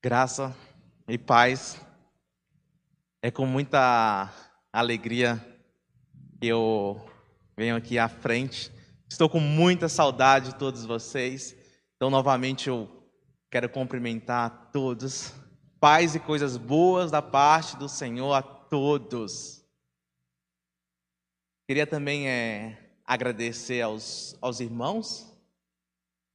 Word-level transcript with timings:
Graça 0.00 0.56
e 1.08 1.18
paz. 1.18 1.76
É 3.20 3.32
com 3.32 3.44
muita 3.44 4.32
alegria 4.72 5.44
que 6.40 6.46
eu 6.46 7.04
venho 7.56 7.74
aqui 7.74 7.98
à 7.98 8.08
frente. 8.08 8.70
Estou 9.10 9.28
com 9.28 9.40
muita 9.40 9.88
saudade 9.88 10.52
de 10.52 10.54
todos 10.54 10.84
vocês. 10.84 11.56
Então, 11.96 12.10
novamente, 12.10 12.68
eu 12.68 12.88
quero 13.50 13.68
cumprimentar 13.68 14.70
todos. 14.72 15.34
Paz 15.80 16.14
e 16.14 16.20
coisas 16.20 16.56
boas 16.56 17.10
da 17.10 17.20
parte 17.20 17.76
do 17.76 17.88
Senhor 17.88 18.32
a 18.34 18.40
todos. 18.40 19.64
Queria 21.66 21.88
também 21.88 22.28
é, 22.28 22.94
agradecer 23.04 23.82
aos, 23.82 24.38
aos 24.40 24.60
irmãos 24.60 25.36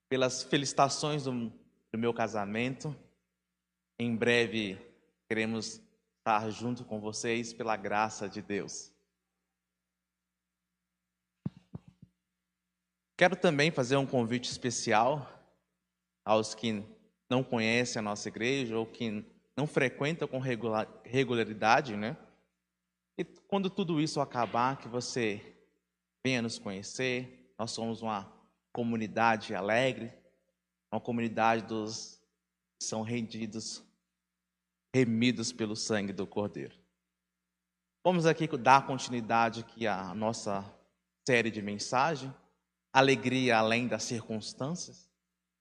pelas 0.09 0.43
felicitações 0.43 1.23
do, 1.23 1.49
do 1.93 1.97
meu 1.97 2.13
casamento. 2.13 2.93
Em 3.99 4.15
breve 4.15 4.77
queremos 5.27 5.81
estar 6.19 6.49
junto 6.49 6.83
com 6.85 6.99
vocês 6.99 7.53
pela 7.53 7.75
graça 7.75 8.27
de 8.27 8.41
Deus. 8.41 8.91
Quero 13.17 13.35
também 13.35 13.71
fazer 13.71 13.95
um 13.95 14.05
convite 14.05 14.49
especial 14.49 15.29
aos 16.25 16.55
que 16.55 16.83
não 17.29 17.43
conhecem 17.43 17.99
a 17.99 18.03
nossa 18.03 18.27
igreja 18.27 18.77
ou 18.77 18.85
que 18.85 19.25
não 19.55 19.67
frequentam 19.67 20.27
com 20.27 20.39
regularidade, 20.39 21.95
né? 21.95 22.17
E 23.17 23.23
quando 23.23 23.69
tudo 23.69 24.01
isso 24.01 24.19
acabar, 24.19 24.77
que 24.77 24.87
você 24.87 25.53
venha 26.25 26.41
nos 26.41 26.57
conhecer. 26.57 27.53
Nós 27.59 27.71
somos 27.71 28.01
uma 28.01 28.31
comunidade 28.71 29.53
alegre, 29.53 30.11
uma 30.91 30.99
comunidade 30.99 31.63
dos 31.63 32.22
são 32.83 33.01
rendidos 33.01 33.83
remidos 34.93 35.51
pelo 35.51 35.75
sangue 35.75 36.13
do 36.13 36.27
Cordeiro. 36.27 36.75
Vamos 38.03 38.25
aqui 38.25 38.47
dar 38.57 38.85
continuidade 38.85 39.61
aqui 39.61 39.87
à 39.87 40.13
nossa 40.13 40.63
série 41.27 41.49
de 41.49 41.61
mensagem, 41.61 42.33
Alegria 42.91 43.57
além 43.57 43.87
das 43.87 44.03
circunstâncias, 44.03 45.09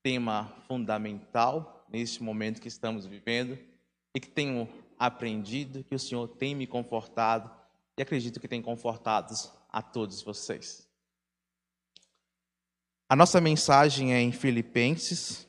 tema 0.02 0.54
fundamental 0.68 1.86
neste 1.88 2.22
momento 2.22 2.60
que 2.60 2.68
estamos 2.68 3.06
vivendo 3.06 3.58
e 4.14 4.20
que 4.20 4.28
tenho 4.28 4.68
aprendido, 4.98 5.82
que 5.82 5.94
o 5.94 5.98
Senhor 5.98 6.28
tem 6.28 6.54
me 6.54 6.66
confortado 6.66 7.50
e 7.96 8.02
acredito 8.02 8.38
que 8.38 8.48
tem 8.48 8.60
confortado 8.60 9.34
a 9.70 9.80
todos 9.80 10.20
vocês. 10.20 10.86
A 13.08 13.16
nossa 13.16 13.40
mensagem 13.40 14.12
é 14.12 14.20
em 14.20 14.32
Filipenses, 14.32 15.48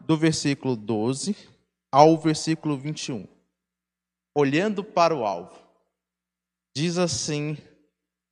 do 0.00 0.16
versículo 0.16 0.76
12 0.76 1.36
ao 1.90 2.16
versículo 2.18 2.76
21. 2.76 3.26
Olhando 4.34 4.84
para 4.84 5.14
o 5.14 5.24
alvo, 5.24 5.58
diz 6.74 6.98
assim 6.98 7.58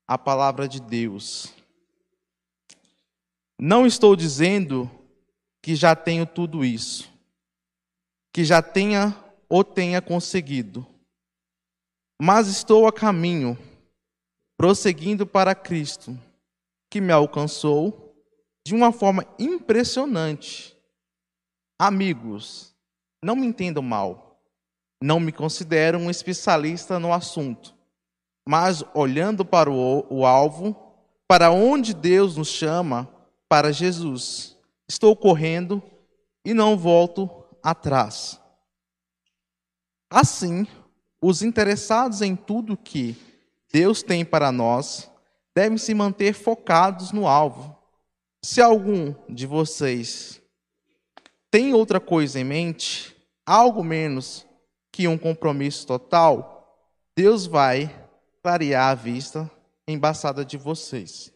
a 0.06 0.16
palavra 0.16 0.68
de 0.68 0.80
Deus: 0.80 1.52
Não 3.60 3.86
estou 3.86 4.14
dizendo 4.14 4.90
que 5.62 5.74
já 5.74 5.94
tenho 5.96 6.24
tudo 6.24 6.64
isso, 6.64 7.12
que 8.32 8.44
já 8.44 8.62
tenha 8.62 9.16
ou 9.48 9.64
tenha 9.64 10.00
conseguido, 10.00 10.86
mas 12.20 12.48
estou 12.48 12.86
a 12.86 12.92
caminho, 12.92 13.58
prosseguindo 14.56 15.26
para 15.26 15.54
Cristo, 15.54 16.18
que 16.90 17.00
me 17.00 17.12
alcançou 17.12 18.14
de 18.66 18.74
uma 18.74 18.92
forma 18.92 19.26
impressionante. 19.38 20.77
Amigos, 21.78 22.74
não 23.22 23.36
me 23.36 23.46
entendam 23.46 23.82
mal. 23.82 24.40
Não 25.00 25.20
me 25.20 25.30
considero 25.30 25.98
um 25.98 26.10
especialista 26.10 26.98
no 26.98 27.12
assunto. 27.12 27.74
Mas 28.46 28.82
olhando 28.94 29.44
para 29.44 29.70
o, 29.70 30.04
o 30.10 30.26
alvo, 30.26 30.76
para 31.28 31.52
onde 31.52 31.94
Deus 31.94 32.36
nos 32.36 32.48
chama, 32.48 33.08
para 33.48 33.72
Jesus, 33.72 34.56
estou 34.88 35.14
correndo 35.14 35.82
e 36.44 36.52
não 36.52 36.76
volto 36.76 37.30
atrás. 37.62 38.40
Assim, 40.10 40.66
os 41.20 41.42
interessados 41.42 42.22
em 42.22 42.34
tudo 42.34 42.76
que 42.76 43.16
Deus 43.72 44.02
tem 44.02 44.24
para 44.24 44.50
nós 44.50 45.10
devem 45.54 45.78
se 45.78 45.94
manter 45.94 46.32
focados 46.32 47.12
no 47.12 47.26
alvo. 47.26 47.76
Se 48.42 48.60
algum 48.60 49.14
de 49.28 49.46
vocês 49.46 50.40
tem 51.50 51.74
outra 51.74 52.00
coisa 52.00 52.38
em 52.38 52.44
mente, 52.44 53.16
algo 53.46 53.82
menos 53.82 54.46
que 54.92 55.08
um 55.08 55.16
compromisso 55.16 55.86
total, 55.86 56.58
Deus 57.16 57.46
vai 57.46 58.08
clarear 58.42 58.90
a 58.90 58.94
vista 58.94 59.50
embaçada 59.86 60.44
de 60.44 60.56
vocês. 60.56 61.32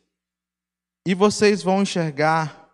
E 1.07 1.15
vocês 1.15 1.63
vão 1.63 1.83
enxergar 1.83 2.71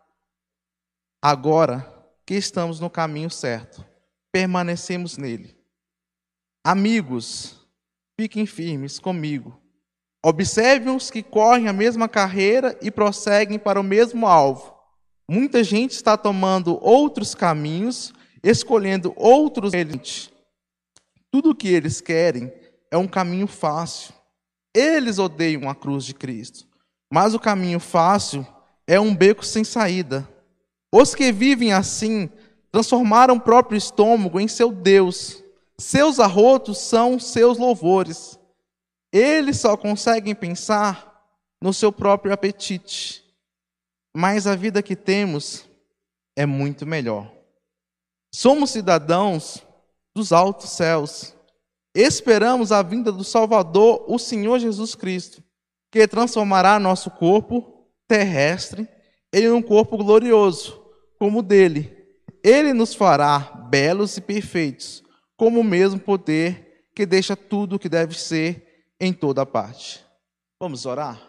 agora 1.22 1.94
que 2.26 2.34
estamos 2.34 2.80
no 2.80 2.90
caminho 2.90 3.30
certo. 3.30 3.84
Permanecemos 4.30 5.16
nele. 5.16 5.56
Amigos, 6.64 7.66
fiquem 8.20 8.44
firmes 8.44 8.98
comigo. 8.98 9.58
Observem 10.22 10.94
os 10.94 11.10
que 11.10 11.22
correm 11.22 11.68
a 11.68 11.72
mesma 11.72 12.08
carreira 12.08 12.78
e 12.82 12.90
prosseguem 12.90 13.58
para 13.58 13.80
o 13.80 13.84
mesmo 13.84 14.26
alvo. 14.26 14.77
Muita 15.30 15.62
gente 15.62 15.90
está 15.90 16.16
tomando 16.16 16.78
outros 16.82 17.34
caminhos 17.34 18.14
escolhendo 18.42 19.12
outros. 19.16 19.72
Tudo 21.30 21.50
o 21.50 21.54
que 21.54 21.68
eles 21.68 22.00
querem 22.00 22.52
é 22.90 22.96
um 22.96 23.06
caminho 23.06 23.46
fácil. 23.46 24.14
Eles 24.74 25.18
odeiam 25.18 25.68
a 25.68 25.74
cruz 25.74 26.04
de 26.04 26.14
Cristo. 26.14 26.66
Mas 27.12 27.34
o 27.34 27.40
caminho 27.40 27.80
fácil 27.80 28.46
é 28.86 28.98
um 28.98 29.14
beco 29.14 29.44
sem 29.44 29.64
saída. 29.64 30.28
Os 30.92 31.14
que 31.14 31.32
vivem 31.32 31.72
assim 31.72 32.30
transformaram 32.70 33.34
o 33.34 33.40
próprio 33.40 33.76
estômago 33.76 34.40
em 34.40 34.48
seu 34.48 34.70
Deus. 34.70 35.42
Seus 35.76 36.18
arrotos 36.18 36.78
são 36.78 37.18
seus 37.18 37.58
louvores. 37.58 38.38
Eles 39.12 39.58
só 39.58 39.76
conseguem 39.76 40.34
pensar 40.34 41.22
no 41.60 41.72
seu 41.72 41.92
próprio 41.92 42.32
apetite. 42.32 43.24
Mas 44.20 44.48
a 44.48 44.56
vida 44.56 44.82
que 44.82 44.96
temos 44.96 45.64
é 46.34 46.44
muito 46.44 46.84
melhor. 46.84 47.32
Somos 48.34 48.70
cidadãos 48.70 49.64
dos 50.12 50.32
altos 50.32 50.70
céus. 50.70 51.36
Esperamos 51.94 52.72
a 52.72 52.82
vinda 52.82 53.12
do 53.12 53.22
Salvador, 53.22 54.04
o 54.08 54.18
Senhor 54.18 54.58
Jesus 54.58 54.96
Cristo, 54.96 55.40
que 55.88 56.08
transformará 56.08 56.80
nosso 56.80 57.12
corpo 57.12 57.86
terrestre 58.08 58.88
em 59.32 59.52
um 59.52 59.62
corpo 59.62 59.96
glorioso, 59.96 60.82
como 61.16 61.38
o 61.38 61.42
dele. 61.42 61.96
Ele 62.42 62.72
nos 62.72 62.94
fará 62.94 63.38
belos 63.70 64.16
e 64.16 64.20
perfeitos, 64.20 65.00
como 65.36 65.60
o 65.60 65.64
mesmo 65.64 66.00
poder 66.00 66.88
que 66.92 67.06
deixa 67.06 67.36
tudo 67.36 67.76
o 67.76 67.78
que 67.78 67.88
deve 67.88 68.18
ser 68.18 68.84
em 68.98 69.12
toda 69.12 69.46
parte. 69.46 70.04
Vamos 70.58 70.86
orar? 70.86 71.27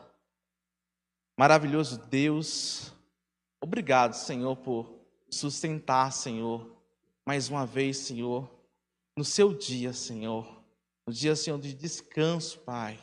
Maravilhoso 1.39 1.97
Deus, 1.97 2.91
obrigado, 3.61 4.13
Senhor, 4.13 4.57
por 4.57 4.93
sustentar, 5.29 6.11
Senhor, 6.11 6.69
mais 7.25 7.47
uma 7.47 7.65
vez, 7.65 7.95
Senhor, 7.95 8.51
no 9.15 9.23
seu 9.23 9.53
dia, 9.53 9.93
Senhor, 9.93 10.45
no 11.07 11.13
dia, 11.13 11.37
Senhor, 11.37 11.57
de 11.57 11.73
descanso, 11.73 12.59
Pai. 12.59 12.99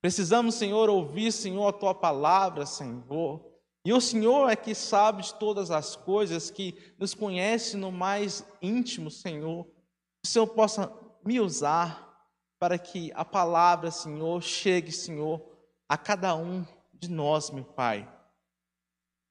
Precisamos, 0.00 0.54
Senhor, 0.54 0.88
ouvir, 0.88 1.30
Senhor, 1.32 1.68
a 1.68 1.72
tua 1.74 1.94
palavra, 1.94 2.64
Senhor. 2.64 3.44
E 3.84 3.92
o 3.92 4.00
Senhor 4.00 4.48
é 4.48 4.56
que 4.56 4.74
sabe 4.74 5.20
de 5.22 5.34
todas 5.34 5.70
as 5.70 5.94
coisas, 5.94 6.50
que 6.50 6.74
nos 6.98 7.12
conhece 7.12 7.76
no 7.76 7.92
mais 7.92 8.42
íntimo, 8.62 9.10
Senhor. 9.10 9.66
Que 9.66 10.24
o 10.24 10.28
Senhor 10.28 10.46
possa 10.46 10.90
me 11.22 11.38
usar 11.38 12.26
para 12.58 12.78
que 12.78 13.12
a 13.14 13.22
palavra, 13.22 13.90
Senhor, 13.90 14.42
chegue, 14.42 14.90
Senhor, 14.90 15.42
a 15.86 15.98
cada 15.98 16.34
um 16.34 16.64
de 17.00 17.10
nós, 17.10 17.50
meu 17.50 17.64
Pai. 17.64 18.06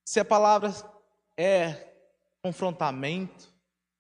Se 0.04 0.20
a 0.20 0.26
palavra 0.26 0.74
é 1.38 1.94
confrontamento, 2.42 3.48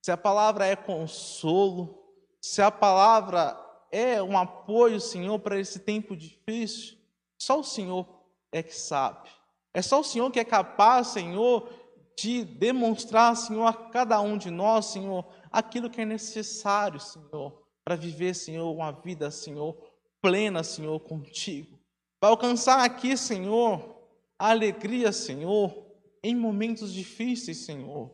se 0.02 0.12
a 0.12 0.18
palavra 0.18 0.66
é 0.66 0.76
consolo, 0.76 2.04
se 2.42 2.62
a 2.62 2.72
palavra 2.72 3.58
é 3.92 4.22
um 4.22 4.38
apoio, 4.38 5.00
Senhor, 5.00 5.38
para 5.40 5.60
esse 5.60 5.80
tempo 5.80 6.16
difícil, 6.16 6.98
só 7.38 7.60
o 7.60 7.64
Senhor 7.64 8.08
é 8.52 8.64
que 8.64 8.76
sabe. 8.76 9.30
É 9.74 9.82
só 9.82 10.00
o 10.00 10.04
Senhor 10.04 10.32
que 10.32 10.40
é 10.40 10.46
capaz, 10.46 11.08
Senhor, 11.10 11.70
de 12.18 12.44
demonstrar, 12.44 13.36
Senhor, 13.36 13.66
a 13.66 13.74
cada 13.74 14.20
um 14.20 14.38
de 14.38 14.50
nós, 14.50 14.88
Senhor, 14.88 15.26
aquilo 15.52 15.90
que 15.90 16.02
é 16.02 16.06
necessário, 16.06 17.00
Senhor, 17.00 17.62
para 17.86 17.96
viver, 17.96 18.34
Senhor, 18.34 18.72
uma 18.74 18.92
vida, 18.92 19.30
Senhor, 19.30 19.78
plena, 20.22 20.64
Senhor, 20.64 21.00
contigo. 21.00 21.79
Para 22.20 22.30
alcançar 22.30 22.84
aqui, 22.84 23.16
Senhor, 23.16 23.96
a 24.38 24.50
alegria, 24.50 25.12
Senhor, 25.12 25.86
em 26.22 26.36
momentos 26.36 26.94
difíceis, 26.94 27.58
Senhor. 27.60 28.12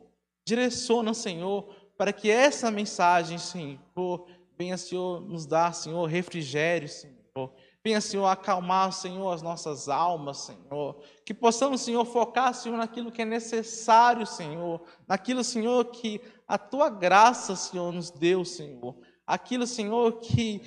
Direciona, 0.47 1.13
Senhor, 1.13 1.67
para 1.97 2.13
que 2.13 2.29
essa 2.29 2.69
mensagem, 2.69 3.37
Senhor, 3.37 4.27
venha, 4.57 4.77
Senhor, 4.77 5.21
nos 5.21 5.45
dar, 5.45 5.73
Senhor, 5.73 6.05
refrigério, 6.05 6.87
Senhor. 6.87 7.51
Venha, 7.83 8.01
Senhor, 8.01 8.25
acalmar, 8.25 8.91
Senhor, 8.91 9.31
as 9.31 9.41
nossas 9.41 9.87
almas, 9.87 10.37
Senhor. 10.37 10.99
Que 11.23 11.33
possamos, 11.33 11.81
Senhor, 11.81 12.03
focar, 12.05 12.53
Senhor, 12.53 12.77
naquilo 12.77 13.11
que 13.11 13.21
é 13.21 13.25
necessário, 13.25 14.25
Senhor. 14.25 14.81
Naquilo, 15.07 15.43
Senhor, 15.43 15.85
que 15.85 16.19
a 16.47 16.57
tua 16.57 16.89
graça, 16.89 17.55
Senhor, 17.55 17.91
nos 17.91 18.09
deu, 18.09 18.43
Senhor. 18.43 18.95
Aquilo, 19.25 19.67
Senhor, 19.67 20.19
que, 20.19 20.61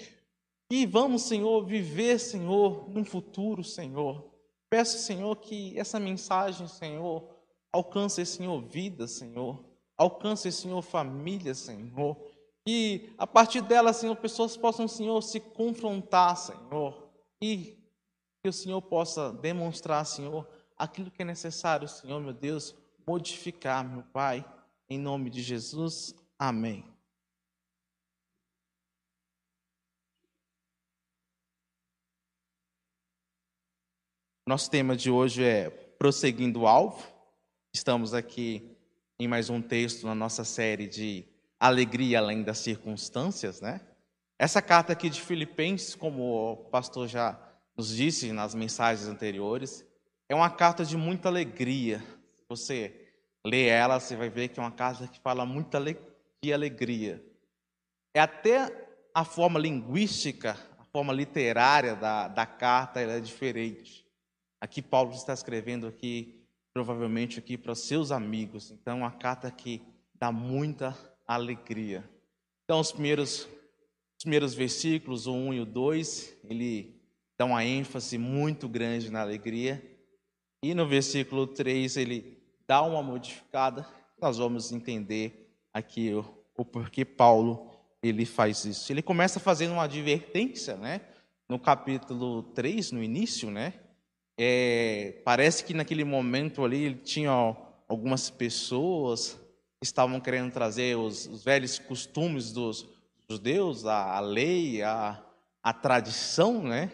que 0.68 0.86
vamos, 0.86 1.22
Senhor, 1.22 1.64
viver, 1.64 2.18
Senhor, 2.18 2.88
num 2.90 3.04
futuro, 3.04 3.64
Senhor. 3.64 4.30
Peço, 4.68 4.98
Senhor, 4.98 5.34
que 5.36 5.78
essa 5.78 5.98
mensagem, 5.98 6.68
Senhor, 6.68 7.28
alcance, 7.72 8.24
Senhor, 8.26 8.60
vida, 8.60 9.08
Senhor. 9.08 9.64
Alcance, 9.96 10.52
Senhor, 10.52 10.82
família, 10.82 11.54
Senhor. 11.54 12.16
E 12.66 13.10
a 13.16 13.26
partir 13.26 13.62
dela, 13.62 13.94
Senhor, 13.94 14.14
pessoas 14.16 14.56
possam, 14.56 14.86
Senhor, 14.86 15.22
se 15.22 15.40
confrontar, 15.40 16.36
Senhor. 16.36 17.08
E 17.40 17.78
que 18.42 18.48
o 18.48 18.52
Senhor 18.52 18.82
possa 18.82 19.32
demonstrar, 19.32 20.04
Senhor, 20.04 20.46
aquilo 20.76 21.10
que 21.10 21.22
é 21.22 21.24
necessário, 21.24 21.88
Senhor, 21.88 22.20
meu 22.20 22.34
Deus, 22.34 22.74
modificar, 23.06 23.82
meu 23.82 24.02
Pai. 24.02 24.44
Em 24.88 24.98
nome 24.98 25.30
de 25.30 25.42
Jesus. 25.42 26.14
Amém. 26.38 26.97
Nosso 34.48 34.70
tema 34.70 34.96
de 34.96 35.10
hoje 35.10 35.44
é 35.44 35.68
prosseguindo 35.68 36.60
o 36.60 36.66
alvo. 36.66 37.06
Estamos 37.70 38.14
aqui 38.14 38.74
em 39.20 39.28
mais 39.28 39.50
um 39.50 39.60
texto 39.60 40.06
na 40.06 40.14
nossa 40.14 40.42
série 40.42 40.86
de 40.86 41.26
alegria 41.60 42.18
além 42.18 42.42
das 42.42 42.56
circunstâncias, 42.56 43.60
né? 43.60 43.82
Essa 44.38 44.62
carta 44.62 44.94
aqui 44.94 45.10
de 45.10 45.20
Filipenses, 45.20 45.94
como 45.94 46.52
o 46.52 46.56
pastor 46.56 47.06
já 47.08 47.38
nos 47.76 47.94
disse 47.94 48.32
nas 48.32 48.54
mensagens 48.54 49.06
anteriores, 49.06 49.84
é 50.30 50.34
uma 50.34 50.48
carta 50.48 50.82
de 50.82 50.96
muita 50.96 51.28
alegria. 51.28 52.02
Você 52.48 53.06
lê 53.44 53.66
ela, 53.66 54.00
você 54.00 54.16
vai 54.16 54.30
ver 54.30 54.48
que 54.48 54.58
é 54.58 54.62
uma 54.62 54.72
carta 54.72 55.06
que 55.06 55.20
fala 55.20 55.44
muito 55.44 55.76
de 56.42 56.54
alegria. 56.54 57.22
É 58.14 58.20
até 58.20 58.88
a 59.12 59.26
forma 59.26 59.60
linguística, 59.60 60.56
a 60.78 60.84
forma 60.86 61.12
literária 61.12 61.94
da, 61.94 62.28
da 62.28 62.46
carta 62.46 62.98
é 62.98 63.20
diferente. 63.20 64.07
Aqui 64.60 64.82
Paulo 64.82 65.12
está 65.12 65.32
escrevendo 65.32 65.86
aqui 65.86 66.38
provavelmente 66.72 67.38
aqui 67.38 67.56
para 67.56 67.72
os 67.72 67.80
seus 67.80 68.12
amigos. 68.12 68.70
Então, 68.70 68.98
uma 68.98 69.10
carta 69.10 69.50
que 69.50 69.82
dá 70.14 70.30
muita 70.30 70.96
alegria. 71.26 72.08
Então, 72.64 72.80
os 72.80 72.92
primeiros, 72.92 73.48
os 74.16 74.22
primeiros 74.22 74.54
versículos, 74.54 75.26
o 75.26 75.34
1 75.34 75.54
e 75.54 75.60
o 75.60 75.66
2, 75.66 76.36
ele 76.48 77.00
dá 77.36 77.44
uma 77.44 77.64
ênfase 77.64 78.18
muito 78.18 78.68
grande 78.68 79.10
na 79.10 79.22
alegria. 79.22 79.82
E 80.62 80.74
no 80.74 80.86
versículo 80.86 81.46
3, 81.46 81.96
ele 81.96 82.38
dá 82.66 82.82
uma 82.82 83.02
modificada. 83.02 83.86
Nós 84.20 84.38
vamos 84.38 84.72
entender 84.72 85.52
aqui 85.72 86.12
o, 86.12 86.24
o 86.56 86.64
porquê 86.64 87.04
Paulo 87.04 87.70
ele 88.02 88.24
faz 88.24 88.64
isso. 88.64 88.92
Ele 88.92 89.02
começa 89.02 89.40
fazendo 89.40 89.72
uma 89.72 89.84
advertência, 89.84 90.76
né? 90.76 91.00
No 91.48 91.58
capítulo 91.58 92.42
3, 92.42 92.92
no 92.92 93.02
início, 93.02 93.50
né? 93.50 93.74
É, 94.38 95.20
parece 95.24 95.64
que 95.64 95.74
naquele 95.74 96.04
momento 96.04 96.64
ali 96.64 96.84
ele 96.84 96.94
tinha 96.94 97.32
algumas 97.88 98.30
pessoas 98.30 99.32
que 99.80 99.84
estavam 99.84 100.20
querendo 100.20 100.52
trazer 100.52 100.96
os, 100.96 101.26
os 101.26 101.42
velhos 101.42 101.78
costumes 101.80 102.52
dos 102.52 102.86
judeus, 103.28 103.84
a, 103.84 104.16
a 104.16 104.20
lei, 104.20 104.80
a, 104.82 105.20
a 105.60 105.72
tradição, 105.72 106.62
né? 106.62 106.92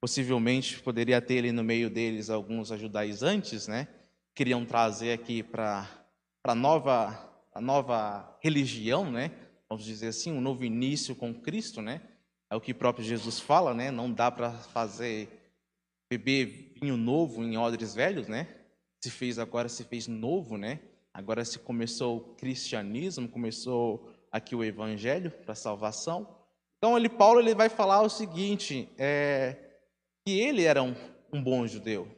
Possivelmente 0.00 0.80
poderia 0.80 1.20
ter 1.20 1.38
ali 1.38 1.52
no 1.52 1.62
meio 1.62 1.88
deles 1.88 2.28
alguns 2.28 2.68
judaizantes, 2.68 3.68
né? 3.68 3.86
Queriam 4.34 4.64
trazer 4.64 5.12
aqui 5.12 5.42
para 5.42 5.88
a 6.44 6.54
nova 6.54 7.30
a 7.52 7.60
nova 7.60 8.36
religião, 8.40 9.10
né? 9.10 9.30
Vamos 9.68 9.84
dizer 9.84 10.08
assim, 10.08 10.32
um 10.32 10.40
novo 10.40 10.64
início 10.64 11.14
com 11.14 11.34
Cristo, 11.34 11.82
né? 11.82 12.00
É 12.48 12.56
o 12.56 12.60
que 12.60 12.74
próprio 12.74 13.04
Jesus 13.04 13.38
fala, 13.38 13.74
né? 13.74 13.90
Não 13.90 14.10
dá 14.10 14.30
para 14.30 14.50
fazer 14.50 15.39
beber 16.10 16.72
vinho 16.80 16.96
novo 16.96 17.44
em 17.44 17.56
odres 17.56 17.94
velhos, 17.94 18.26
né? 18.26 18.48
Se 19.00 19.10
fez 19.10 19.38
agora, 19.38 19.68
se 19.68 19.84
fez 19.84 20.08
novo, 20.08 20.56
né? 20.56 20.80
Agora 21.14 21.44
se 21.44 21.58
começou 21.60 22.16
o 22.16 22.20
cristianismo, 22.34 23.28
começou 23.28 24.10
aqui 24.30 24.56
o 24.56 24.64
evangelho 24.64 25.30
para 25.30 25.54
salvação. 25.54 26.36
Então 26.78 26.96
ele 26.96 27.08
Paulo 27.08 27.40
ele 27.40 27.54
vai 27.54 27.68
falar 27.68 28.02
o 28.02 28.08
seguinte, 28.08 28.88
é, 28.98 29.56
que 30.26 30.40
ele 30.40 30.64
era 30.64 30.82
um, 30.82 30.94
um 31.32 31.42
bom 31.42 31.66
judeu, 31.66 32.08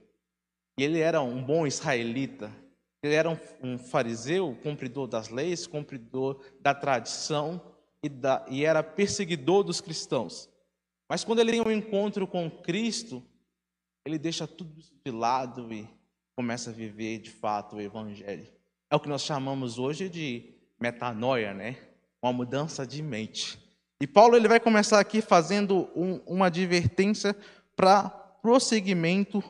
ele 0.78 1.00
era 1.00 1.20
um 1.20 1.42
bom 1.42 1.66
israelita, 1.66 2.50
ele 3.02 3.14
era 3.14 3.28
um, 3.28 3.38
um 3.62 3.78
fariseu, 3.78 4.56
cumpridor 4.62 5.06
das 5.06 5.28
leis, 5.28 5.66
cumpridor 5.66 6.40
da 6.60 6.74
tradição 6.74 7.60
e, 8.02 8.08
da, 8.08 8.44
e 8.48 8.64
era 8.64 8.82
perseguidor 8.82 9.64
dos 9.64 9.80
cristãos. 9.80 10.48
Mas 11.10 11.24
quando 11.24 11.40
ele 11.40 11.52
tem 11.52 11.60
um 11.60 11.70
encontro 11.70 12.26
com 12.26 12.50
Cristo, 12.50 13.22
ele 14.04 14.19
deixa 14.19 14.46
tudo 14.46 14.78
isso 14.78 14.94
de 15.04 15.10
lado 15.10 15.72
e 15.72 15.88
começa 16.37 16.70
a 16.70 16.72
viver 16.72 17.19
de 17.19 17.31
fato 17.31 17.76
o 17.76 17.81
evangelho. 17.81 18.46
É 18.90 18.96
o 18.96 19.00
que 19.00 19.08
nós 19.08 19.22
chamamos 19.22 19.78
hoje 19.78 20.08
de 20.08 20.54
metanoia, 20.81 21.54
né? 21.54 21.78
Uma 22.22 22.32
mudança 22.32 22.87
de 22.87 23.02
mente. 23.02 23.58
E 24.00 24.06
Paulo 24.06 24.37
ele 24.37 24.49
vai 24.49 24.58
começar 24.58 24.99
aqui 24.99 25.22
fazendo 25.22 25.88
um, 25.94 26.16
uma 26.26 26.46
advertência 26.46 27.37
para 27.76 28.10
prosseguimento 28.10 29.43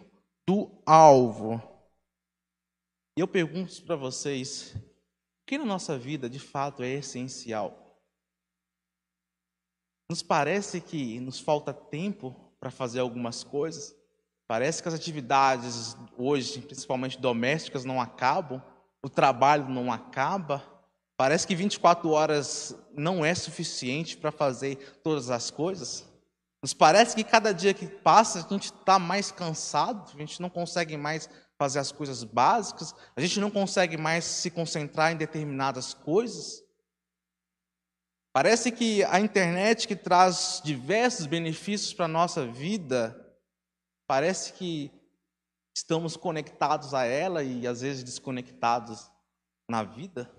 do 0.46 0.70
alvo. 0.84 1.60
E 3.16 3.20
eu 3.20 3.28
pergunto 3.28 3.82
para 3.82 3.96
vocês, 3.96 4.74
o 4.74 5.46
que 5.46 5.58
na 5.58 5.64
nossa 5.64 5.98
vida 5.98 6.28
de 6.28 6.38
fato 6.38 6.82
é 6.82 6.90
essencial? 6.90 8.00
Nos 10.10 10.22
parece 10.22 10.80
que 10.80 11.18
nos 11.20 11.40
falta 11.40 11.72
tempo 11.72 12.36
para 12.60 12.70
fazer 12.70 13.00
algumas 13.00 13.42
coisas? 13.42 13.96
Parece 14.52 14.82
que 14.82 14.88
as 14.88 14.92
atividades 14.92 15.96
hoje, 16.14 16.60
principalmente 16.60 17.18
domésticas, 17.18 17.86
não 17.86 17.98
acabam, 17.98 18.62
o 19.02 19.08
trabalho 19.08 19.66
não 19.66 19.90
acaba. 19.90 20.62
Parece 21.16 21.46
que 21.46 21.54
24 21.54 22.10
horas 22.10 22.76
não 22.94 23.24
é 23.24 23.34
suficiente 23.34 24.14
para 24.14 24.30
fazer 24.30 25.00
todas 25.02 25.30
as 25.30 25.50
coisas. 25.50 26.06
Nos 26.62 26.74
parece 26.74 27.16
que 27.16 27.24
cada 27.24 27.54
dia 27.54 27.72
que 27.72 27.86
passa 27.86 28.40
a 28.40 28.42
gente 28.42 28.64
está 28.64 28.98
mais 28.98 29.32
cansado, 29.32 30.12
a 30.14 30.18
gente 30.18 30.42
não 30.42 30.50
consegue 30.50 30.98
mais 30.98 31.30
fazer 31.56 31.78
as 31.78 31.90
coisas 31.90 32.22
básicas, 32.22 32.94
a 33.16 33.22
gente 33.22 33.40
não 33.40 33.50
consegue 33.50 33.96
mais 33.96 34.22
se 34.26 34.50
concentrar 34.50 35.12
em 35.12 35.16
determinadas 35.16 35.94
coisas. 35.94 36.62
Parece 38.34 38.70
que 38.70 39.02
a 39.04 39.18
internet 39.18 39.88
que 39.88 39.96
traz 39.96 40.60
diversos 40.62 41.24
benefícios 41.24 41.94
para 41.94 42.04
a 42.04 42.08
nossa 42.08 42.44
vida, 42.44 43.21
Parece 44.12 44.52
que 44.52 44.90
estamos 45.74 46.18
conectados 46.18 46.92
a 46.92 47.02
ela 47.06 47.42
e 47.42 47.66
às 47.66 47.80
vezes 47.80 48.04
desconectados 48.04 49.10
na 49.66 49.82
vida. 49.82 50.30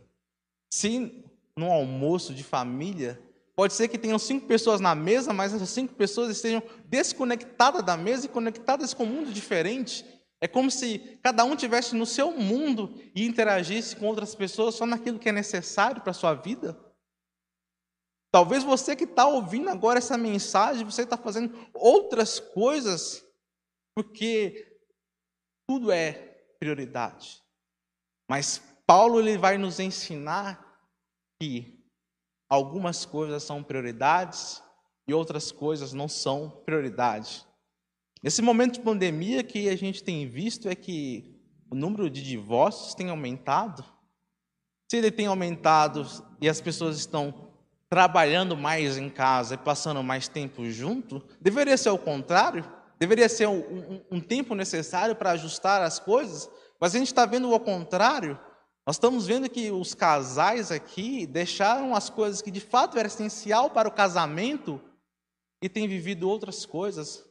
Se 0.71 1.25
no 1.57 1.71
almoço 1.71 2.35
de 2.35 2.43
família, 2.43 3.19
pode 3.55 3.73
ser 3.73 3.87
que 3.87 3.97
tenham 3.97 4.19
cinco 4.19 4.45
pessoas 4.45 4.79
na 4.79 4.93
mesa, 4.93 5.33
mas 5.33 5.55
essas 5.55 5.71
cinco 5.71 5.95
pessoas 5.95 6.29
estejam 6.29 6.61
desconectadas 6.85 7.81
da 7.81 7.97
mesa 7.97 8.27
e 8.27 8.29
conectadas 8.29 8.93
com 8.93 9.05
um 9.05 9.07
mundo 9.07 9.33
diferente. 9.33 10.05
É 10.39 10.47
como 10.47 10.69
se 10.69 11.17
cada 11.23 11.43
um 11.43 11.55
tivesse 11.55 11.95
no 11.95 12.05
seu 12.05 12.29
mundo 12.29 13.01
e 13.15 13.25
interagisse 13.25 13.95
com 13.95 14.05
outras 14.05 14.35
pessoas 14.35 14.75
só 14.75 14.85
naquilo 14.85 15.17
que 15.17 15.29
é 15.29 15.31
necessário 15.31 15.99
para 15.99 16.11
a 16.11 16.13
sua 16.13 16.35
vida. 16.35 16.77
Talvez 18.31 18.63
você 18.63 18.95
que 18.95 19.05
está 19.05 19.25
ouvindo 19.25 19.71
agora 19.71 19.97
essa 19.97 20.15
mensagem, 20.15 20.85
você 20.85 21.01
está 21.01 21.17
fazendo 21.17 21.57
outras 21.73 22.39
coisas 22.39 23.32
porque 23.95 24.79
tudo 25.67 25.91
é 25.91 26.13
prioridade. 26.59 27.41
Mas 28.29 28.61
Paulo 28.85 29.19
ele 29.19 29.37
vai 29.37 29.57
nos 29.57 29.79
ensinar 29.79 30.63
que 31.39 31.83
algumas 32.49 33.05
coisas 33.05 33.43
são 33.43 33.63
prioridades 33.63 34.61
e 35.07 35.13
outras 35.13 35.51
coisas 35.51 35.93
não 35.93 36.07
são 36.07 36.49
prioridade. 36.65 37.45
Nesse 38.21 38.41
momento 38.41 38.75
de 38.75 38.81
pandemia 38.81 39.43
que 39.43 39.67
a 39.67 39.75
gente 39.75 40.03
tem 40.03 40.27
visto 40.27 40.69
é 40.69 40.75
que 40.75 41.41
o 41.69 41.75
número 41.75 42.09
de 42.09 42.23
divórcios 42.23 42.95
tem 42.95 43.09
aumentado. 43.09 43.83
Se 44.89 44.97
ele 44.97 45.11
tem 45.11 45.25
aumentado 45.25 46.05
e 46.39 46.47
as 46.47 46.61
pessoas 46.61 46.97
estão 46.97 47.51
trabalhando 47.89 48.55
mais 48.55 48.97
em 48.97 49.09
casa 49.09 49.55
e 49.55 49.57
passando 49.57 50.01
mais 50.01 50.27
tempo 50.27 50.69
junto, 50.69 51.21
deveria 51.41 51.75
ser 51.75 51.89
o 51.89 51.97
contrário. 51.97 52.63
Deveria 53.03 53.27
ser 53.27 53.49
um, 53.49 53.59
um, 53.59 54.01
um 54.11 54.21
tempo 54.21 54.55
necessário 54.55 55.13
para 55.13 55.31
ajustar 55.31 55.81
as 55.81 55.99
coisas, 55.99 56.49
mas 56.79 56.95
a 56.95 56.97
gente 56.97 57.07
está 57.07 57.25
vendo 57.25 57.51
o 57.51 57.59
contrário. 57.59 58.39
Nós 58.87 58.95
estamos 58.95 59.27
vendo 59.27 59.49
que 59.49 59.69
os 59.71 59.93
casais 59.93 60.71
aqui 60.71 61.27
deixaram 61.27 61.93
as 61.93 62.09
coisas 62.09 62.41
que 62.41 62.49
de 62.49 62.61
fato 62.61 62.97
eram 62.97 63.07
essencial 63.07 63.69
para 63.69 63.89
o 63.89 63.91
casamento 63.91 64.79
e 65.61 65.67
têm 65.67 65.85
vivido 65.85 66.29
outras 66.29 66.65
coisas. 66.65 67.25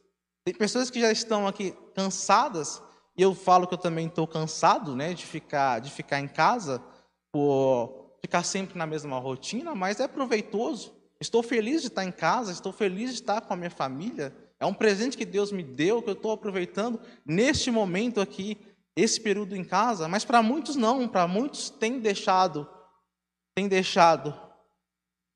Tem 0.45 0.53
pessoas 0.53 0.91
que 0.91 1.01
já 1.01 1.11
estão 1.11 1.47
aqui 1.47 1.71
cansadas, 1.95 2.79
e 3.17 3.23
eu 3.23 3.33
falo 3.33 3.65
que 3.65 3.73
eu 3.73 3.79
também 3.79 4.05
estou 4.05 4.27
cansado 4.27 4.95
né, 4.95 5.15
de, 5.15 5.25
ficar, 5.25 5.81
de 5.81 5.89
ficar 5.89 6.19
em 6.19 6.27
casa, 6.27 6.83
por 7.31 8.15
ficar 8.21 8.43
sempre 8.43 8.77
na 8.77 8.85
mesma 8.85 9.17
rotina, 9.17 9.73
mas 9.73 9.99
é 9.99 10.07
proveitoso. 10.07 10.93
Estou 11.19 11.41
feliz 11.41 11.81
de 11.81 11.87
estar 11.87 12.05
em 12.05 12.11
casa, 12.11 12.51
estou 12.51 12.71
feliz 12.71 13.09
de 13.09 13.21
estar 13.21 13.41
com 13.41 13.55
a 13.55 13.57
minha 13.57 13.71
família. 13.71 14.42
É 14.63 14.65
um 14.65 14.73
presente 14.73 15.17
que 15.17 15.25
Deus 15.25 15.51
me 15.51 15.61
deu, 15.61 16.01
que 16.01 16.09
eu 16.09 16.13
estou 16.13 16.31
aproveitando 16.31 16.97
neste 17.25 17.69
momento 17.69 18.21
aqui 18.21 18.57
esse 18.95 19.19
período 19.19 19.57
em 19.57 19.63
casa, 19.65 20.07
mas 20.07 20.23
para 20.23 20.41
muitos 20.41 20.77
não, 20.77 21.05
para 21.05 21.27
muitos 21.27 21.69
tem 21.69 21.99
deixado, 21.99 22.65
tem 23.53 23.67
deixado 23.67 24.33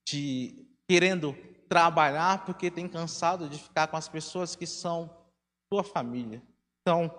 de 0.07 0.65
querendo 0.88 1.36
trabalhar 1.67 2.46
porque 2.46 2.72
tem 2.72 2.88
cansado 2.88 3.50
de 3.50 3.60
ficar 3.60 3.88
com 3.88 3.98
as 3.98 4.07
pessoas 4.07 4.55
que 4.55 4.65
são 4.65 5.13
sua 5.67 5.84
família. 5.84 6.41
Então, 6.81 7.13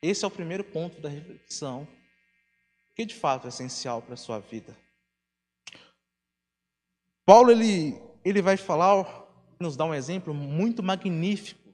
esse 0.00 0.24
é 0.24 0.28
o 0.28 0.30
primeiro 0.30 0.64
ponto 0.64 1.02
da 1.02 1.10
reflexão, 1.10 1.86
que 2.96 3.04
de 3.04 3.14
fato 3.14 3.44
é 3.44 3.48
essencial 3.48 4.00
para 4.00 4.14
a 4.14 4.16
sua 4.16 4.38
vida. 4.38 4.74
Paulo 7.26 7.50
ele, 7.50 8.00
ele 8.24 8.40
vai 8.40 8.56
falar, 8.56 9.23
nos 9.62 9.76
dá 9.76 9.84
um 9.84 9.94
exemplo 9.94 10.34
muito 10.34 10.82
magnífico, 10.82 11.72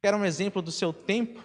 que 0.00 0.06
era 0.06 0.16
um 0.16 0.24
exemplo 0.24 0.62
do 0.62 0.72
seu 0.72 0.92
tempo, 0.92 1.42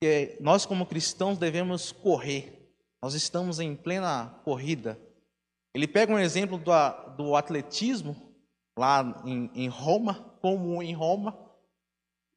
que 0.00 0.36
nós, 0.40 0.66
como 0.66 0.86
cristãos, 0.86 1.38
devemos 1.38 1.92
correr. 1.92 2.74
Nós 3.02 3.14
estamos 3.14 3.60
em 3.60 3.74
plena 3.74 4.40
corrida. 4.44 4.98
Ele 5.74 5.86
pega 5.86 6.12
um 6.12 6.18
exemplo 6.18 6.58
do, 6.58 6.72
do 7.16 7.36
atletismo, 7.36 8.16
lá 8.78 9.22
em, 9.24 9.50
em 9.54 9.68
Roma, 9.68 10.14
como 10.40 10.82
em 10.82 10.92
Roma, 10.92 11.38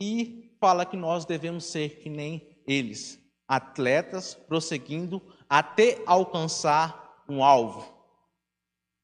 e 0.02 0.56
fala 0.60 0.86
que 0.86 0.98
nós 0.98 1.26
devemos 1.26 1.66
ser 1.66 2.02
que 2.02 2.10
nem 2.10 2.58
eles, 2.68 3.20
atletas 3.48 4.34
prosseguindo 4.34 5.22
até 5.50 6.02
alcançar 6.06 7.24
um 7.28 7.44
alvo. 7.44 7.94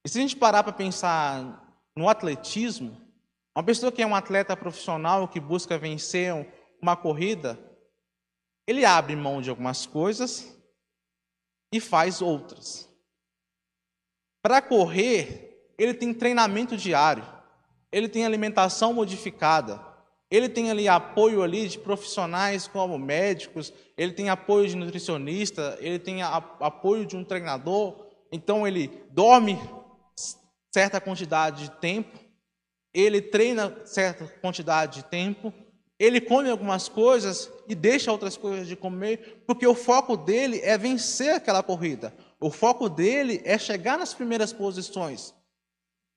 E 0.06 0.10
se 0.10 0.18
a 0.18 0.22
gente 0.22 0.36
parar 0.36 0.64
para 0.64 0.74
pensar 0.74 1.80
no 1.96 2.10
atletismo, 2.10 2.98
uma 3.56 3.64
pessoa 3.64 3.92
que 3.92 4.02
é 4.02 4.08
um 4.08 4.16
atleta 4.16 4.56
profissional 4.56 5.28
que 5.28 5.40
busca 5.40 5.78
vencer 5.78 6.34
uma 6.82 6.96
corrida, 6.96 7.60
ele 8.66 8.86
abre 8.86 9.16
mão 9.16 9.42
de 9.42 9.50
algumas 9.50 9.86
coisas 9.86 10.58
e 11.74 11.80
faz 11.80 12.22
outras. 12.22 12.90
Para 14.42 14.62
correr, 14.62 15.74
ele 15.78 15.94
tem 15.94 16.14
treinamento 16.14 16.78
diário, 16.78 17.26
ele 17.92 18.08
tem 18.08 18.26
alimentação 18.26 18.94
modificada, 18.94 19.86
ele 20.30 20.48
tem 20.48 20.72
ali 20.72 20.88
apoio 20.88 21.44
ali 21.44 21.68
de 21.68 21.78
profissionais 21.78 22.68
como 22.68 22.98
médicos, 22.98 23.74
ele 23.98 24.14
tem 24.14 24.30
apoio 24.30 24.68
de 24.70 24.78
nutricionista, 24.78 25.78
ele 25.82 26.00
tem 26.00 26.22
a, 26.22 26.38
apoio 26.38 27.06
de 27.06 27.18
um 27.18 27.24
treinador, 27.24 28.08
então 28.32 28.66
ele 28.66 28.88
dorme 29.12 29.60
certa 30.74 31.02
quantidade 31.02 31.64
de 31.64 31.72
tempo, 31.72 32.18
ele 32.94 33.22
treina 33.22 33.76
certa 33.86 34.26
quantidade 34.42 35.02
de 35.02 35.06
tempo, 35.06 35.54
ele 36.00 36.20
come 36.20 36.50
algumas 36.50 36.90
coisas 36.90 37.52
e 37.68 37.76
deixa 37.76 38.12
outras 38.12 38.36
coisas 38.36 38.68
de 38.68 38.76
comer, 38.76 39.44
porque 39.46 39.68
o 39.68 39.76
foco 39.76 40.18
dele 40.18 40.60
é 40.64 40.78
vencer 40.78 41.36
aquela 41.36 41.62
corrida. 41.62 42.14
O 42.40 42.50
foco 42.50 42.90
dele 42.90 43.40
é 43.46 43.58
chegar 43.58 44.00
nas 44.00 44.14
primeiras 44.14 44.52
posições. 44.52 45.34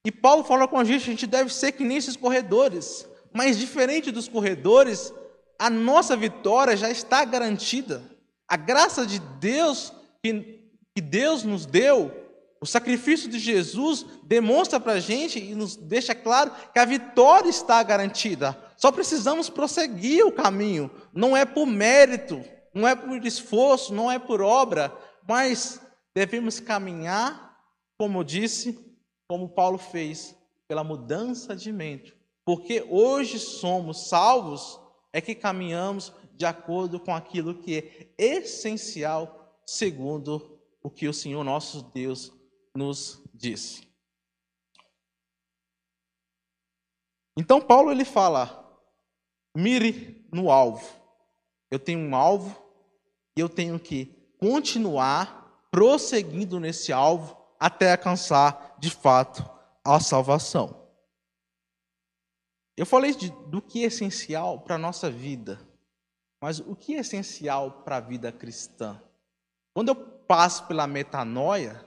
E 0.07 0.11
Paulo 0.11 0.43
fala 0.43 0.67
com 0.67 0.79
a 0.79 0.85
gente, 0.85 1.03
a 1.03 1.13
gente 1.13 1.27
deve 1.27 1.53
ser 1.53 1.73
que 1.73 1.85
nem 1.85 1.99
esses 1.99 2.17
corredores. 2.17 3.07
Mas 3.31 3.59
diferente 3.59 4.11
dos 4.11 4.27
corredores, 4.27 5.13
a 5.59 5.69
nossa 5.69 6.17
vitória 6.17 6.77
já 6.77 6.91
está 6.91 7.25
garantida. 7.25 8.03
A 8.49 8.57
graça 8.57 9.07
de 9.07 9.19
Deus 9.19 9.93
que, 10.23 10.63
que 10.95 11.03
Deus 11.03 11.45
nos 11.45 11.67
deu, 11.67 12.11
o 12.65 12.67
sacrifício 12.67 13.29
de 13.29 13.39
Jesus 13.39 14.07
demonstra 14.23 14.81
para 14.81 14.93
a 14.93 14.99
gente 14.99 15.39
e 15.39 15.55
nos 15.55 15.77
deixa 15.77 16.15
claro 16.15 16.51
que 16.73 16.79
a 16.79 16.87
vitória 16.87 17.51
está 17.51 17.83
garantida. 17.83 18.59
Só 18.75 18.91
precisamos 18.91 19.51
prosseguir 19.51 20.25
o 20.25 20.33
caminho. 20.33 20.91
Não 21.13 21.37
é 21.37 21.45
por 21.45 21.67
mérito, 21.67 22.43
não 22.73 22.89
é 22.89 22.97
por 22.97 23.23
esforço, 23.27 23.93
não 23.93 24.11
é 24.11 24.19
por 24.19 24.41
obra, 24.41 24.91
mas 25.29 25.79
devemos 26.15 26.59
caminhar, 26.59 27.55
como 27.99 28.25
disse, 28.25 28.79
como 29.29 29.51
Paulo 29.51 29.77
fez, 29.77 30.35
pela 30.67 30.83
mudança 30.83 31.55
de 31.55 31.71
mente. 31.71 32.17
Porque 32.47 32.83
hoje 32.89 33.39
somos 33.39 34.09
salvos, 34.09 34.81
é 35.13 35.21
que 35.21 35.35
caminhamos 35.35 36.15
de 36.33 36.47
acordo 36.47 36.99
com 36.99 37.15
aquilo 37.15 37.57
que 37.57 38.09
é 38.17 38.39
essencial, 38.39 39.55
segundo 39.67 40.59
o 40.83 40.89
que 40.89 41.07
o 41.07 41.13
Senhor 41.13 41.45
nosso 41.45 41.83
Deus 41.93 42.33
nos 42.75 43.23
diz. 43.33 43.83
Então 47.37 47.61
Paulo 47.61 47.91
ele 47.91 48.05
fala: 48.05 48.81
mire 49.57 50.27
no 50.33 50.51
alvo. 50.51 51.03
Eu 51.71 51.79
tenho 51.79 52.01
um 52.01 52.15
alvo 52.15 52.63
e 53.37 53.41
eu 53.41 53.49
tenho 53.49 53.79
que 53.79 54.07
continuar 54.39 55.67
prosseguindo 55.71 56.61
nesse 56.61 56.93
alvo 56.93 57.37
até 57.59 57.93
alcançar 57.93 58.77
de 58.79 58.91
fato 58.91 59.43
a 59.85 59.99
salvação. 59.99 60.85
Eu 62.77 62.87
falei 62.87 63.15
de, 63.15 63.31
do 63.49 63.63
que 63.63 63.85
é 63.85 63.87
essencial 63.87 64.61
para 64.61 64.75
a 64.75 64.79
nossa 64.79 65.11
vida, 65.11 65.61
mas 66.41 66.59
o 66.59 66.75
que 66.75 66.95
é 66.95 67.01
essencial 67.01 67.83
para 67.83 67.97
a 67.97 68.01
vida 68.01 68.33
cristã? 68.33 69.01
Quando 69.73 69.89
eu 69.89 69.97
passo 69.97 70.67
pela 70.67 70.87
metanoia, 70.87 71.85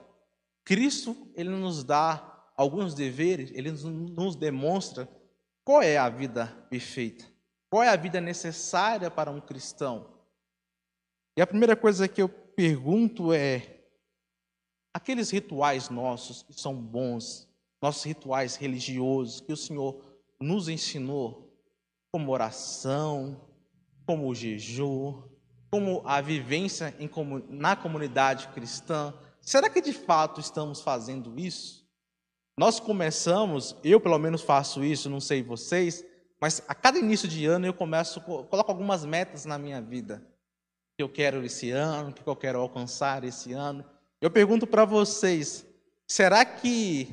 Cristo 0.68 1.16
ele 1.34 1.48
nos 1.48 1.82
dá 1.82 2.44
alguns 2.54 2.92
deveres, 2.92 3.50
ele 3.54 3.70
nos 3.72 4.36
demonstra 4.36 5.08
qual 5.64 5.80
é 5.80 5.96
a 5.96 6.10
vida 6.10 6.46
perfeita, 6.68 7.24
qual 7.70 7.82
é 7.82 7.88
a 7.88 7.96
vida 7.96 8.20
necessária 8.20 9.10
para 9.10 9.30
um 9.30 9.40
cristão. 9.40 10.12
E 11.34 11.40
a 11.40 11.46
primeira 11.46 11.74
coisa 11.74 12.06
que 12.06 12.20
eu 12.20 12.28
pergunto 12.28 13.32
é: 13.32 13.80
aqueles 14.92 15.30
rituais 15.30 15.88
nossos 15.88 16.42
que 16.42 16.52
são 16.52 16.74
bons, 16.74 17.48
nossos 17.80 18.04
rituais 18.04 18.54
religiosos 18.54 19.40
que 19.40 19.54
o 19.54 19.56
Senhor 19.56 20.04
nos 20.38 20.68
ensinou, 20.68 21.50
como 22.12 22.30
oração, 22.30 23.40
como 24.04 24.34
jejum, 24.34 25.22
como 25.70 26.02
a 26.04 26.20
vivência 26.20 26.94
na 27.48 27.74
comunidade 27.74 28.48
cristã, 28.48 29.14
será 29.48 29.70
que 29.70 29.80
de 29.80 29.94
fato 29.94 30.40
estamos 30.40 30.82
fazendo 30.82 31.38
isso? 31.38 31.88
Nós 32.58 32.78
começamos, 32.78 33.74
eu 33.82 33.98
pelo 33.98 34.18
menos 34.18 34.42
faço 34.42 34.84
isso, 34.84 35.08
não 35.08 35.20
sei 35.20 35.42
vocês, 35.42 36.04
mas 36.38 36.62
a 36.68 36.74
cada 36.74 36.98
início 36.98 37.26
de 37.26 37.46
ano 37.46 37.64
eu 37.64 37.72
começo, 37.72 38.20
coloco 38.20 38.70
algumas 38.70 39.06
metas 39.06 39.46
na 39.46 39.56
minha 39.56 39.80
vida. 39.80 40.22
Que 40.96 41.02
eu 41.02 41.08
quero 41.08 41.42
esse 41.42 41.70
ano, 41.70 42.12
que 42.12 42.26
eu 42.26 42.36
quero 42.36 42.60
alcançar 42.60 43.24
esse 43.24 43.54
ano. 43.54 43.84
Eu 44.20 44.30
pergunto 44.30 44.66
para 44.66 44.84
vocês, 44.84 45.64
será 46.06 46.44
que 46.44 47.08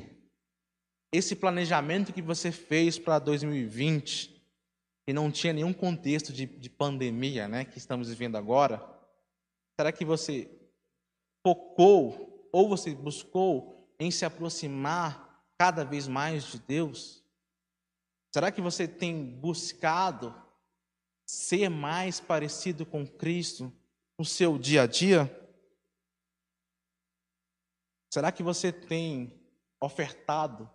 esse 1.10 1.34
planejamento 1.34 2.12
que 2.12 2.20
você 2.20 2.52
fez 2.52 2.98
para 2.98 3.18
2020, 3.18 4.44
e 5.08 5.12
não 5.12 5.30
tinha 5.30 5.54
nenhum 5.54 5.72
contexto 5.72 6.34
de, 6.34 6.44
de 6.44 6.68
pandemia, 6.68 7.48
né, 7.48 7.64
que 7.64 7.78
estamos 7.78 8.10
vivendo 8.10 8.36
agora, 8.36 8.84
será 9.80 9.90
que 9.90 10.04
você 10.04 10.50
focou 11.46 12.48
ou 12.50 12.68
você 12.68 12.92
buscou 12.92 13.88
em 14.00 14.10
se 14.10 14.24
aproximar 14.24 15.46
cada 15.56 15.84
vez 15.84 16.08
mais 16.08 16.42
de 16.42 16.58
Deus? 16.58 17.22
Será 18.34 18.50
que 18.50 18.60
você 18.60 18.88
tem 18.88 19.24
buscado 19.24 20.34
ser 21.24 21.68
mais 21.68 22.18
parecido 22.18 22.84
com 22.84 23.06
Cristo 23.06 23.72
no 24.18 24.24
seu 24.24 24.58
dia 24.58 24.82
a 24.82 24.86
dia? 24.88 25.30
Será 28.12 28.32
que 28.32 28.42
você 28.42 28.72
tem 28.72 29.40
ofertado, 29.80 30.68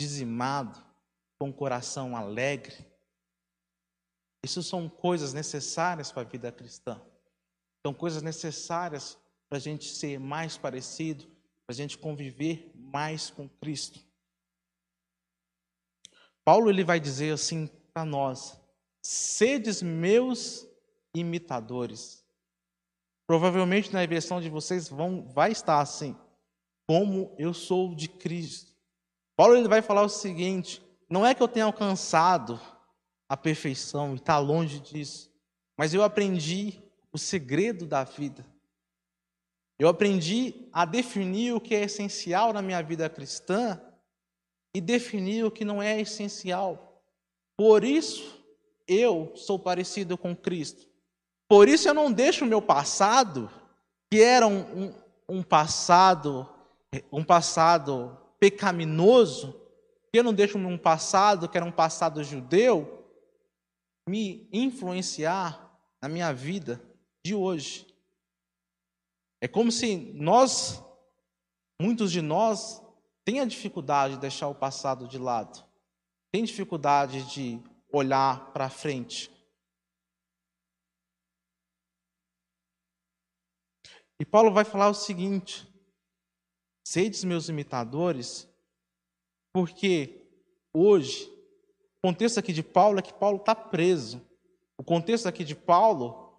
dizimado, 0.00 0.80
com 1.36 1.52
coração 1.52 2.16
alegre? 2.16 2.86
Isso 4.44 4.62
são 4.62 4.88
coisas 4.88 5.32
necessárias 5.32 6.12
para 6.12 6.22
a 6.22 6.30
vida 6.30 6.52
cristã. 6.52 7.02
São 7.84 7.92
coisas 7.92 8.22
necessárias 8.22 9.18
para 9.52 9.58
a 9.58 9.60
gente 9.60 9.84
ser 9.84 10.18
mais 10.18 10.56
parecido, 10.56 11.24
para 11.66 11.72
a 11.72 11.74
gente 11.74 11.98
conviver 11.98 12.72
mais 12.74 13.28
com 13.28 13.46
Cristo. 13.46 14.00
Paulo 16.42 16.70
ele 16.70 16.82
vai 16.82 16.98
dizer 16.98 17.34
assim 17.34 17.68
para 17.92 18.02
nós: 18.02 18.58
sedes 19.02 19.82
meus 19.82 20.66
imitadores, 21.14 22.24
Provavelmente 23.26 23.92
na 23.92 24.06
versão 24.06 24.40
de 24.40 24.48
vocês 24.48 24.88
vão, 24.88 25.28
vai 25.28 25.52
estar 25.52 25.82
assim: 25.82 26.16
como 26.86 27.34
eu 27.36 27.52
sou 27.52 27.94
de 27.94 28.08
Cristo. 28.08 28.74
Paulo 29.36 29.54
ele 29.54 29.68
vai 29.68 29.82
falar 29.82 30.00
o 30.00 30.08
seguinte: 30.08 30.82
não 31.10 31.26
é 31.26 31.34
que 31.34 31.42
eu 31.42 31.48
tenha 31.48 31.66
alcançado 31.66 32.58
a 33.28 33.36
perfeição 33.36 34.14
e 34.14 34.16
está 34.16 34.38
longe 34.38 34.80
disso, 34.80 35.30
mas 35.76 35.92
eu 35.92 36.02
aprendi 36.02 36.82
o 37.12 37.18
segredo 37.18 37.84
da 37.84 38.02
vida. 38.02 38.50
Eu 39.78 39.88
aprendi 39.88 40.68
a 40.72 40.84
definir 40.84 41.54
o 41.54 41.60
que 41.60 41.74
é 41.74 41.84
essencial 41.84 42.52
na 42.52 42.62
minha 42.62 42.82
vida 42.82 43.08
cristã 43.08 43.80
e 44.74 44.80
definir 44.80 45.44
o 45.44 45.50
que 45.50 45.64
não 45.64 45.82
é 45.82 46.00
essencial. 46.00 47.02
Por 47.56 47.84
isso 47.84 48.42
eu 48.86 49.32
sou 49.34 49.58
parecido 49.58 50.16
com 50.16 50.34
Cristo. 50.34 50.86
Por 51.48 51.68
isso 51.68 51.88
eu 51.88 51.94
não 51.94 52.10
deixo 52.10 52.44
o 52.44 52.48
meu 52.48 52.62
passado, 52.62 53.50
que 54.10 54.22
era 54.22 54.46
um, 54.46 54.60
um, 54.60 54.94
um 55.28 55.42
passado, 55.42 56.48
um 57.12 57.24
passado 57.24 58.16
pecaminoso, 58.38 59.60
que 60.10 60.18
eu 60.18 60.24
não 60.24 60.32
deixo 60.32 60.58
um 60.58 60.78
passado 60.78 61.48
que 61.48 61.56
era 61.56 61.66
um 61.66 61.72
passado 61.72 62.22
judeu, 62.24 63.06
me 64.08 64.48
influenciar 64.52 65.78
na 66.02 66.08
minha 66.08 66.32
vida 66.32 66.82
de 67.24 67.34
hoje. 67.34 67.86
É 69.42 69.48
como 69.48 69.72
se 69.72 69.96
nós, 70.14 70.80
muitos 71.80 72.12
de 72.12 72.22
nós, 72.22 72.80
tenha 73.24 73.44
dificuldade 73.44 74.14
de 74.14 74.20
deixar 74.20 74.46
o 74.46 74.54
passado 74.54 75.08
de 75.08 75.18
lado, 75.18 75.68
tem 76.30 76.44
dificuldade 76.44 77.24
de 77.24 77.60
olhar 77.92 78.52
para 78.52 78.70
frente. 78.70 79.28
E 84.20 84.24
Paulo 84.24 84.52
vai 84.52 84.64
falar 84.64 84.88
o 84.88 84.94
seguinte: 84.94 85.68
sedes 86.86 87.24
meus 87.24 87.48
imitadores, 87.48 88.48
porque 89.52 90.24
hoje, 90.72 91.28
o 91.96 92.06
contexto 92.06 92.38
aqui 92.38 92.52
de 92.52 92.62
Paulo 92.62 93.00
é 93.00 93.02
que 93.02 93.12
Paulo 93.12 93.38
está 93.38 93.56
preso. 93.56 94.24
O 94.78 94.84
contexto 94.84 95.26
aqui 95.26 95.42
de 95.42 95.56
Paulo 95.56 96.31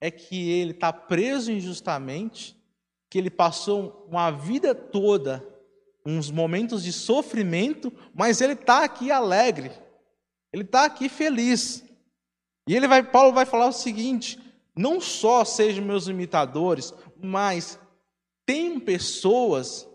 é 0.00 0.10
que 0.10 0.50
ele 0.50 0.72
está 0.72 0.92
preso 0.92 1.50
injustamente, 1.50 2.56
que 3.10 3.18
ele 3.18 3.30
passou 3.30 4.06
uma 4.08 4.30
vida 4.30 4.74
toda, 4.74 5.46
uns 6.04 6.30
momentos 6.30 6.82
de 6.82 6.92
sofrimento, 6.92 7.92
mas 8.14 8.40
ele 8.40 8.54
está 8.54 8.84
aqui 8.84 9.10
alegre, 9.10 9.70
ele 10.52 10.62
está 10.64 10.84
aqui 10.84 11.08
feliz. 11.08 11.84
E 12.68 12.74
ele 12.74 12.88
vai, 12.88 13.02
Paulo 13.02 13.32
vai 13.32 13.46
falar 13.46 13.66
o 13.66 13.72
seguinte: 13.72 14.38
não 14.76 15.00
só 15.00 15.44
sejam 15.44 15.84
meus 15.84 16.08
imitadores, 16.08 16.92
mas 17.22 17.78
tenham 18.46 18.80
pessoas 18.80 19.88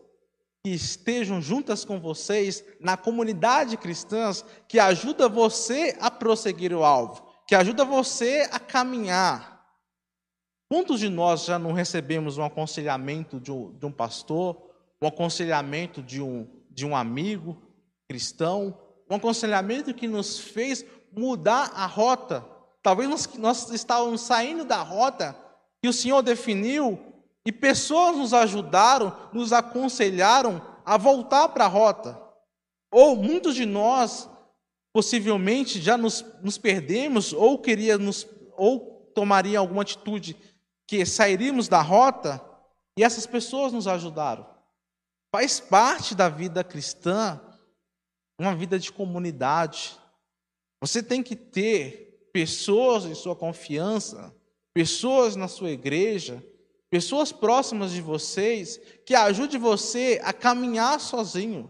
que 0.64 0.72
estejam 0.72 1.42
juntas 1.42 1.86
com 1.86 2.00
vocês 2.00 2.64
na 2.80 2.98
comunidade 2.98 3.78
cristã, 3.78 4.32
que 4.68 4.80
ajuda 4.80 5.30
você 5.30 5.98
a 6.00 6.12
prosseguir 6.12 6.74
o 6.74 6.84
alvo, 6.84 7.26
que 7.48 7.56
ajuda 7.56 7.86
você 7.86 8.48
a 8.52 8.60
caminhar. 8.60 9.49
Quantos 10.70 11.00
de 11.00 11.10
nós 11.10 11.46
já 11.46 11.60
não 11.60 11.74
recebemos 11.74 12.38
um 12.38 12.44
aconselhamento 12.44 13.40
de 13.40 13.52
um, 13.52 13.74
de 13.74 13.86
um 13.86 13.92
pastor, 13.92 14.56
um 15.02 15.08
aconselhamento 15.08 16.02
de 16.02 16.22
um, 16.22 16.48
de 16.70 16.86
um 16.86 16.96
amigo 16.96 17.62
cristão, 18.08 18.80
um 19.10 19.16
aconselhamento 19.16 19.94
que 19.94 20.08
nos 20.08 20.40
fez 20.40 20.86
mudar 21.12 21.72
a 21.74 21.86
rota 21.88 22.46
Talvez 22.82 23.10
nós, 23.10 23.30
nós 23.36 23.70
estávamos 23.72 24.22
saindo 24.22 24.64
da 24.64 24.82
rota 24.82 25.36
que 25.82 25.88
o 25.88 25.94
Senhor 25.94 26.22
definiu 26.22 27.00
e 27.46 27.52
pessoas 27.52 28.18
nos 28.18 28.34
ajudaram, 28.34 29.16
nos 29.34 29.52
aconselharam 29.52 30.62
a 30.86 30.98
voltar 30.98 31.50
para 31.50 31.66
a 31.66 31.68
rota. 31.68 32.20
Ou 32.92 33.16
muitos 33.16 33.56
de 33.56 33.66
nós 33.66 34.30
possivelmente 34.94 35.80
já 35.80 35.98
nos, 35.98 36.26
nos 36.42 36.58
perdemos 36.58 37.34
ou 37.34 37.60
queríamos 37.60 38.28
ou 38.58 39.12
tomaria 39.14 39.60
alguma 39.60 39.82
atitude 39.82 40.36
que 40.90 41.06
sairíamos 41.06 41.68
da 41.68 41.84
rota 41.84 42.44
e 42.98 43.04
essas 43.04 43.28
pessoas 43.28 43.72
nos 43.72 43.88
ajudaram. 43.88 44.44
Faz 45.32 45.60
parte 45.60 46.16
da 46.16 46.28
vida 46.28 46.64
cristã 46.64 47.40
uma 48.40 48.56
vida 48.56 48.80
de 48.80 48.92
comunidade. 48.92 49.96
Você 50.82 51.04
tem 51.04 51.22
que 51.22 51.36
ter 51.36 52.28
pessoas 52.34 53.06
em 53.06 53.14
sua 53.14 53.36
confiança, 53.36 54.36
pessoas 54.74 55.36
na 55.36 55.48
sua 55.48 55.70
igreja, 55.70 56.44
pessoas 56.90 57.32
próximas 57.32 57.92
de 57.92 58.02
vocês, 58.02 58.80
que 59.06 59.14
ajude 59.14 59.60
você 59.60 60.20
a 60.24 60.34
caminhar 60.34 61.00
sozinho, 61.00 61.70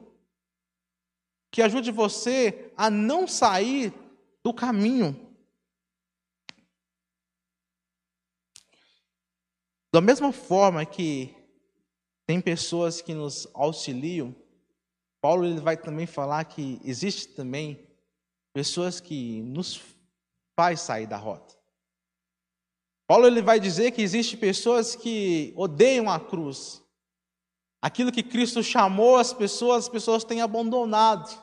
que 1.51 1.61
ajude 1.61 1.91
você 1.91 2.71
a 2.77 2.89
não 2.89 3.27
sair 3.27 3.93
do 4.41 4.53
caminho. 4.53 5.28
Da 9.91 10.01
mesma 10.01 10.31
forma 10.31 10.85
que 10.85 11.35
tem 12.27 12.39
pessoas 12.39 13.01
que 13.01 13.13
nos 13.13 13.47
auxiliam, 13.53 14.35
Paulo 15.19 15.45
ele 15.45 15.59
vai 15.59 15.75
também 15.75 16.05
falar 16.05 16.45
que 16.45 16.79
existe 16.83 17.29
também 17.29 17.87
pessoas 18.53 18.99
que 18.99 19.41
nos 19.41 19.81
faz 20.55 20.81
sair 20.81 21.07
da 21.07 21.17
rota. 21.17 21.57
Paulo 23.07 23.25
ele 23.25 23.41
vai 23.41 23.59
dizer 23.59 23.91
que 23.91 24.03
existe 24.03 24.37
pessoas 24.37 24.95
que 24.95 25.51
odeiam 25.55 26.07
a 26.07 26.19
cruz. 26.19 26.83
Aquilo 27.81 28.11
que 28.11 28.21
Cristo 28.21 28.61
chamou 28.61 29.17
as 29.17 29.33
pessoas, 29.33 29.85
as 29.85 29.89
pessoas 29.89 30.23
têm 30.23 30.41
abandonado. 30.41 31.35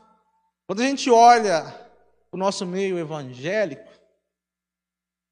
Quando 0.67 0.83
a 0.83 0.85
gente 0.85 1.11
olha 1.11 1.91
o 2.31 2.37
nosso 2.37 2.65
meio 2.65 2.97
evangélico, 2.97 3.91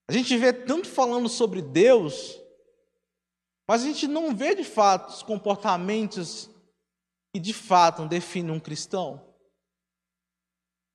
a 0.09 0.12
gente 0.12 0.37
vê 0.37 0.53
tanto 0.53 0.88
falando 0.88 1.29
sobre 1.29 1.62
Deus, 1.62 2.40
mas 3.68 3.83
a 3.83 3.87
gente 3.87 4.07
não 4.07 4.35
vê 4.35 4.55
de 4.55 4.64
fato 4.64 5.11
os 5.11 5.22
comportamentos 5.22 6.50
que 7.33 7.40
de 7.40 7.53
fato 7.53 8.07
definem 8.07 8.53
um 8.53 8.61
cristão. 8.61 9.35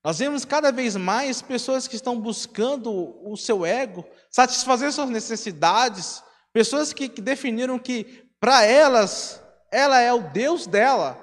Nós 0.03 0.19
vemos 0.19 0.45
cada 0.45 0.71
vez 0.71 0.95
mais 0.95 1.41
pessoas 1.41 1.87
que 1.87 1.95
estão 1.95 2.19
buscando 2.19 2.89
o 3.29 3.35
seu 3.35 3.65
ego, 3.65 4.05
satisfazer 4.29 4.91
suas 4.93 5.09
necessidades, 5.09 6.23
pessoas 6.53 6.93
que, 6.93 7.09
definiram 7.09 7.77
que 7.77 8.29
para 8.39 8.63
elas, 8.63 9.43
ela 9.71 9.99
é 9.99 10.13
o 10.13 10.29
Deus 10.29 10.65
dela, 10.65 11.19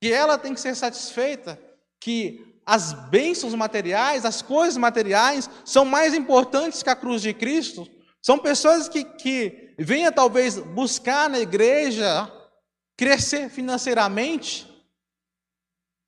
que 0.00 0.12
ela 0.12 0.36
tem 0.36 0.52
que 0.52 0.60
ser 0.60 0.74
satisfeita, 0.74 1.58
que 1.98 2.60
as 2.66 2.92
bênçãos 2.92 3.54
materiais, 3.54 4.26
as 4.26 4.42
coisas 4.42 4.76
materiais, 4.76 5.48
são 5.64 5.86
mais 5.86 6.12
importantes 6.12 6.82
que 6.82 6.90
a 6.90 6.96
cruz 6.96 7.22
de 7.22 7.32
Cristo. 7.32 7.88
São 8.28 8.38
pessoas 8.38 8.90
que, 8.90 9.04
que 9.04 9.74
venham 9.78 10.12
talvez 10.12 10.58
buscar 10.58 11.30
na 11.30 11.40
igreja 11.40 12.30
crescer 12.94 13.48
financeiramente, 13.48 14.68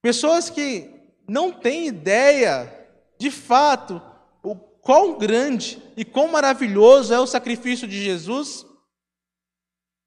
pessoas 0.03 0.51
que 0.51 1.01
não 1.27 1.51
tem 1.51 1.87
ideia, 1.87 2.71
de 3.19 3.31
fato, 3.31 4.03
o 4.43 4.55
quão 4.55 5.17
grande 5.17 5.83
e 5.97 6.05
quão 6.05 6.29
maravilhoso 6.29 7.15
é 7.15 7.19
o 7.19 7.27
sacrifício 7.27 7.89
de 7.89 8.05
Jesus. 8.05 8.67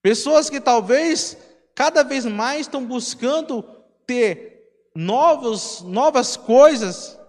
Pessoas 0.03 0.51
que 0.51 0.61
talvez 0.61 1.35
cada 1.73 2.03
vez 2.03 2.27
mais 2.27 2.67
estão 2.67 2.85
buscando 2.85 3.63
ter 4.05 4.91
novos, 4.95 5.81
novas 5.81 6.37
coisas 6.37 7.19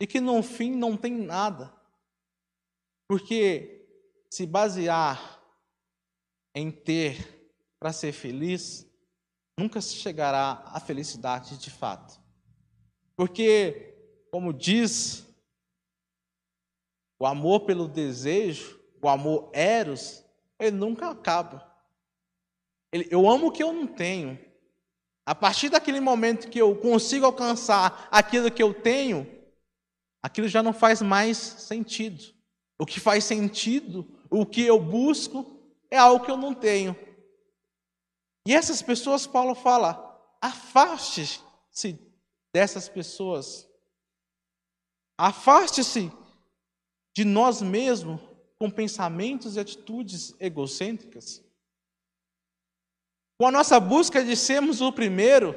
e 0.00 0.06
que 0.06 0.20
no 0.20 0.40
fim 0.40 0.70
não 0.76 0.96
tem 0.96 1.14
nada. 1.14 1.74
Porque 3.08 3.74
se 4.30 4.46
basear 4.46 5.40
em 6.54 6.70
ter 6.70 7.38
para 7.78 7.92
ser 7.92 8.12
feliz, 8.12 8.86
nunca 9.58 9.80
se 9.80 9.94
chegará 9.94 10.62
à 10.66 10.80
felicidade 10.80 11.58
de 11.58 11.70
fato. 11.70 12.20
Porque, 13.16 13.94
como 14.30 14.52
diz, 14.52 15.26
o 17.18 17.26
amor 17.26 17.60
pelo 17.60 17.88
desejo, 17.88 18.80
o 19.02 19.08
amor 19.08 19.50
eros, 19.52 20.24
ele 20.58 20.76
nunca 20.76 21.10
acaba. 21.10 21.66
Ele, 22.92 23.08
eu 23.10 23.28
amo 23.28 23.48
o 23.48 23.52
que 23.52 23.62
eu 23.62 23.72
não 23.72 23.86
tenho. 23.86 24.38
A 25.26 25.34
partir 25.34 25.68
daquele 25.68 26.00
momento 26.00 26.48
que 26.48 26.58
eu 26.58 26.74
consigo 26.76 27.26
alcançar 27.26 28.08
aquilo 28.10 28.50
que 28.50 28.62
eu 28.62 28.72
tenho, 28.72 29.26
aquilo 30.22 30.48
já 30.48 30.62
não 30.62 30.72
faz 30.72 31.02
mais 31.02 31.36
sentido. 31.36 32.34
O 32.78 32.86
que 32.86 33.00
faz 33.00 33.24
sentido, 33.24 34.08
o 34.30 34.44
que 34.46 34.62
eu 34.62 34.80
busco, 34.80 35.58
é 35.90 35.96
algo 35.96 36.24
que 36.24 36.30
eu 36.30 36.36
não 36.36 36.54
tenho. 36.54 36.96
E 38.46 38.54
essas 38.54 38.80
pessoas, 38.80 39.26
Paulo 39.26 39.54
fala, 39.54 40.08
afaste-se 40.40 41.98
dessas 42.52 42.88
pessoas. 42.88 43.68
Afaste-se 45.16 46.10
de 47.14 47.24
nós 47.24 47.60
mesmos 47.60 48.20
com 48.58 48.70
pensamentos 48.70 49.56
e 49.56 49.60
atitudes 49.60 50.34
egocêntricas? 50.40 51.44
Com 53.38 53.46
a 53.46 53.52
nossa 53.52 53.78
busca 53.78 54.24
de 54.24 54.34
sermos 54.36 54.80
o 54.80 54.92
primeiro, 54.92 55.54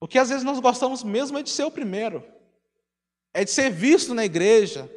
porque 0.00 0.18
às 0.18 0.30
vezes 0.30 0.44
nós 0.44 0.58
gostamos 0.58 1.04
mesmo 1.04 1.38
é 1.38 1.42
de 1.42 1.50
ser 1.50 1.64
o 1.64 1.70
primeiro, 1.70 2.26
é 3.34 3.44
de 3.44 3.50
ser 3.50 3.70
visto 3.70 4.14
na 4.14 4.24
igreja, 4.24 4.90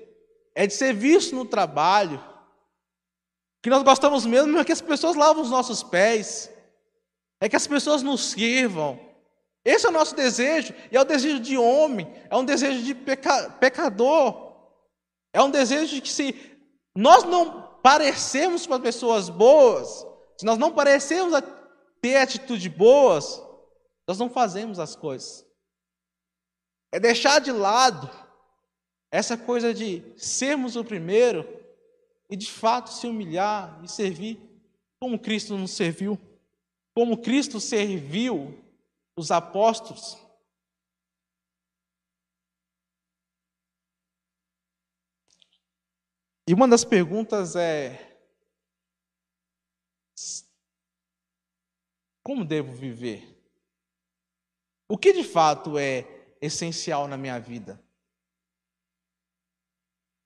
é 0.55 0.67
de 0.67 0.73
ser 0.73 0.93
visto 0.93 1.35
no 1.35 1.45
trabalho, 1.45 2.23
que 3.61 3.69
nós 3.69 3.83
gostamos 3.83 4.25
mesmo 4.25 4.57
é 4.59 4.65
que 4.65 4.71
as 4.71 4.81
pessoas 4.81 5.15
lavam 5.15 5.41
os 5.41 5.49
nossos 5.49 5.81
pés, 5.81 6.51
é 7.39 7.47
que 7.47 7.55
as 7.55 7.65
pessoas 7.65 8.03
nos 8.03 8.31
sirvam. 8.31 8.99
Esse 9.65 9.85
é 9.85 9.89
o 9.89 9.93
nosso 9.93 10.13
desejo, 10.15 10.73
e 10.91 10.97
é 10.97 11.01
o 11.01 11.05
desejo 11.05 11.39
de 11.39 11.57
homem, 11.57 12.13
é 12.29 12.35
um 12.35 12.43
desejo 12.43 12.83
de 12.83 12.93
peca, 12.93 13.49
pecador, 13.51 14.53
é 15.31 15.41
um 15.41 15.49
desejo 15.49 15.95
de 15.95 16.01
que 16.01 16.11
se 16.11 16.35
nós 16.95 17.23
não 17.23 17.73
parecemos 17.81 18.67
com 18.67 18.73
as 18.73 18.81
pessoas 18.81 19.29
boas, 19.29 20.05
se 20.37 20.45
nós 20.45 20.57
não 20.57 20.71
parecemos 20.71 21.33
ter 22.01 22.17
atitude 22.17 22.67
boas, 22.69 23.41
nós 24.07 24.19
não 24.19 24.29
fazemos 24.29 24.77
as 24.77 24.95
coisas. 24.95 25.45
É 26.91 26.99
deixar 26.99 27.39
de 27.39 27.51
lado 27.51 28.09
essa 29.13 29.37
coisa 29.37 29.71
de 29.71 30.01
sermos 30.17 30.75
o 30.75 30.83
primeiro 30.83 31.47
e 32.27 32.35
de 32.35 32.51
fato 32.51 32.89
se 32.89 33.05
humilhar 33.05 33.79
e 33.83 33.87
servir 33.87 34.41
como 34.99 35.19
Cristo 35.19 35.55
nos 35.55 35.69
serviu 35.69 36.19
como 36.95 37.21
Cristo 37.21 37.59
serviu 37.59 38.59
os 39.15 39.29
apóstolos. 39.29 40.17
E 46.47 46.53
uma 46.53 46.67
das 46.67 46.83
perguntas 46.83 47.55
é: 47.55 48.19
como 52.23 52.43
devo 52.43 52.71
viver? 52.73 53.29
O 54.89 54.97
que 54.97 55.13
de 55.13 55.23
fato 55.23 55.77
é 55.77 56.35
essencial 56.41 57.07
na 57.07 57.17
minha 57.17 57.39
vida? 57.39 57.83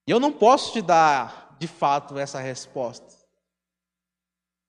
E 0.08 0.12
eu 0.12 0.20
não 0.20 0.32
posso 0.32 0.72
te 0.72 0.82
dar 0.82 1.58
de 1.60 1.67
fato 1.67 2.17
essa 2.17 2.39
resposta. 2.39 3.06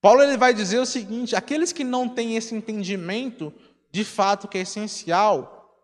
Paulo 0.01 0.23
ele 0.23 0.37
vai 0.37 0.53
dizer 0.53 0.79
o 0.79 0.87
seguinte: 0.87 1.37
aqueles 1.37 1.73
que 1.73 1.85
não 1.85 2.09
têm 2.09 2.37
esse 2.37 2.55
entendimento 2.55 3.55
de 3.91 4.05
fato 4.05 4.49
que 4.49 4.59
é 4.59 4.63
essencial, 4.63 5.81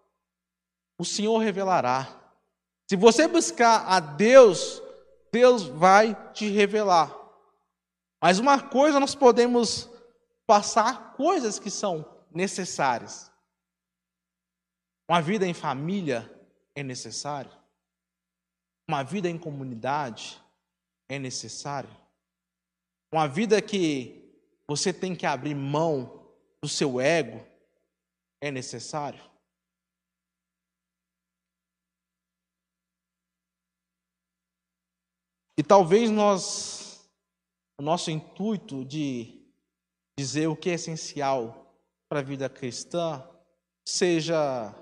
o 0.99 1.05
Senhor 1.05 1.39
revelará. 1.39 2.21
Se 2.89 2.97
você 2.97 3.27
buscar 3.27 3.87
a 3.87 4.01
Deus, 4.01 4.83
Deus 5.33 5.65
vai 5.65 6.15
te 6.33 6.49
revelar. 6.49 7.17
Mas 8.21 8.39
uma 8.39 8.61
coisa 8.61 9.01
nós 9.01 9.15
podemos 9.15 9.89
passar 10.47 11.15
coisas 11.15 11.59
que 11.59 11.71
são 11.71 12.05
necessárias. 12.31 13.31
Uma 15.09 15.21
vida 15.21 15.47
em 15.47 15.55
família 15.55 16.31
é 16.75 16.83
necessário. 16.83 17.51
Uma 18.89 19.03
vida 19.03 19.29
em 19.29 19.39
comunidade 19.39 20.41
é 21.09 21.19
necessário. 21.19 21.91
Uma 23.13 23.27
vida 23.27 23.63
que 23.63 24.25
você 24.67 24.93
tem 24.93 25.15
que 25.15 25.27
abrir 25.27 25.55
mão 25.55 26.35
do 26.63 26.69
seu 26.69 27.01
ego 27.01 27.47
é 28.41 28.51
necessário. 28.51 29.23
E 35.57 35.63
talvez 35.63 36.11
nós, 36.11 37.09
o 37.79 37.83
nosso 37.83 38.11
intuito 38.11 38.85
de 38.85 39.47
dizer 40.19 40.49
o 40.49 40.57
que 40.57 40.71
é 40.71 40.75
essencial 40.75 41.73
para 42.09 42.21
a 42.21 42.23
vida 42.23 42.49
cristã 42.49 43.23
seja 43.87 44.75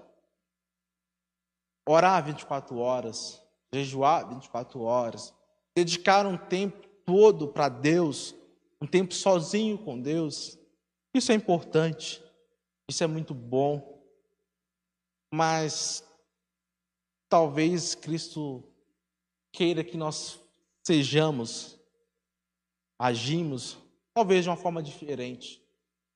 orar 1.86 2.24
24 2.24 2.78
horas, 2.78 3.41
jejuar 3.72 4.28
24 4.28 4.80
horas, 4.80 5.34
dedicar 5.74 6.26
um 6.26 6.36
tempo 6.36 6.86
todo 7.04 7.48
para 7.48 7.68
Deus, 7.68 8.34
um 8.80 8.86
tempo 8.86 9.14
sozinho 9.14 9.78
com 9.78 10.00
Deus. 10.00 10.58
Isso 11.14 11.32
é 11.32 11.34
importante, 11.34 12.22
isso 12.88 13.02
é 13.02 13.06
muito 13.06 13.34
bom, 13.34 14.02
mas 15.32 16.04
talvez 17.28 17.94
Cristo 17.94 18.62
queira 19.50 19.82
que 19.82 19.96
nós 19.96 20.40
sejamos, 20.82 21.78
agimos, 22.98 23.78
talvez 24.14 24.44
de 24.44 24.50
uma 24.50 24.56
forma 24.56 24.82
diferente. 24.82 25.62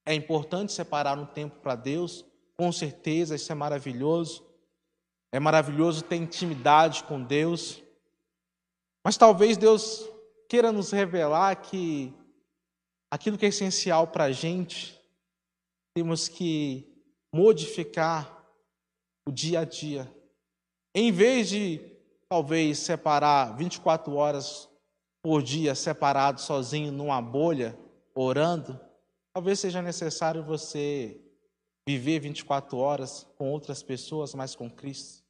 É 0.05 0.15
importante 0.15 0.73
separar 0.73 1.19
um 1.19 1.27
tempo 1.27 1.61
para 1.61 1.75
Deus, 1.75 2.25
com 2.57 2.71
certeza, 2.71 3.35
isso 3.35 3.51
é 3.51 3.55
maravilhoso. 3.55 4.46
É 5.33 5.41
maravilhoso 5.41 6.03
ter 6.03 6.17
intimidade 6.17 7.05
com 7.05 7.23
Deus. 7.23 7.83
Mas 9.05 9.17
talvez 9.17 9.57
Deus 9.57 10.09
queira 10.49 10.73
nos 10.73 10.91
revelar 10.91 11.57
que 11.57 12.15
aquilo 13.11 13.39
que 13.39 13.47
é 13.47 13.49
essencial 13.49 14.07
para 14.07 14.25
a 14.25 14.33
gente, 14.33 15.01
temos 15.95 16.29
que 16.29 16.93
modificar 17.33 18.45
o 19.27 19.33
dia 19.33 19.61
a 19.61 19.65
dia. 19.65 20.13
Em 20.95 21.11
vez 21.13 21.49
de, 21.49 21.81
talvez, 22.29 22.79
separar 22.79 23.57
24 23.57 24.15
horas 24.15 24.69
por 25.23 25.43
dia 25.43 25.75
separado 25.75 26.41
sozinho 26.41 26.93
numa 26.93 27.21
bolha, 27.21 27.79
orando, 28.15 28.81
talvez 29.35 29.59
seja 29.59 29.83
necessário 29.83 30.43
você 30.43 31.21
viver 31.87 32.19
24 32.19 32.77
horas 32.77 33.27
com 33.39 33.51
outras 33.51 33.83
pessoas, 33.83 34.35
mas 34.35 34.57
com 34.57 34.69
Cristo. 34.69 35.23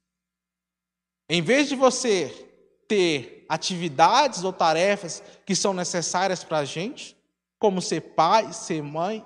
Em 1.29 1.41
vez 1.41 1.69
de 1.69 1.75
você 1.75 2.47
ter 2.87 3.45
atividades 3.47 4.43
ou 4.43 4.51
tarefas 4.51 5.21
que 5.45 5.55
são 5.55 5.73
necessárias 5.73 6.43
para 6.43 6.59
a 6.59 6.65
gente, 6.65 7.15
como 7.59 7.81
ser 7.81 8.01
pai, 8.01 8.53
ser 8.53 8.81
mãe. 8.81 9.25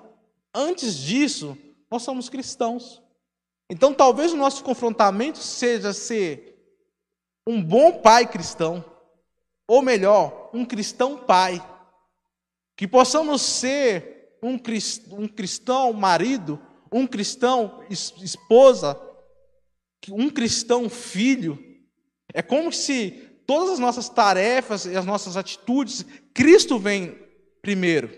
Antes 0.52 0.96
disso, 0.96 1.56
nós 1.90 2.02
somos 2.02 2.28
cristãos. 2.28 3.02
Então, 3.70 3.94
talvez 3.94 4.32
o 4.32 4.36
nosso 4.36 4.62
confrontamento 4.64 5.38
seja 5.38 5.92
ser 5.92 6.58
um 7.46 7.62
bom 7.62 8.00
pai 8.00 8.26
cristão, 8.26 8.84
ou 9.66 9.80
melhor, 9.80 10.50
um 10.52 10.64
cristão 10.64 11.16
pai. 11.16 11.66
Que 12.76 12.86
possamos 12.86 13.40
ser 13.40 14.38
um 14.42 14.58
cristão 15.28 15.92
marido, 15.92 16.60
um 16.92 17.06
cristão 17.06 17.82
esposa, 17.88 19.00
um 20.10 20.28
cristão 20.28 20.88
filho. 20.88 21.58
É 22.32 22.42
como 22.42 22.72
se 22.72 23.10
todas 23.46 23.70
as 23.70 23.78
nossas 23.78 24.08
tarefas 24.08 24.84
e 24.84 24.96
as 24.96 25.04
nossas 25.04 25.36
atitudes, 25.36 26.04
Cristo 26.34 26.78
vem 26.78 27.18
primeiro. 27.60 28.10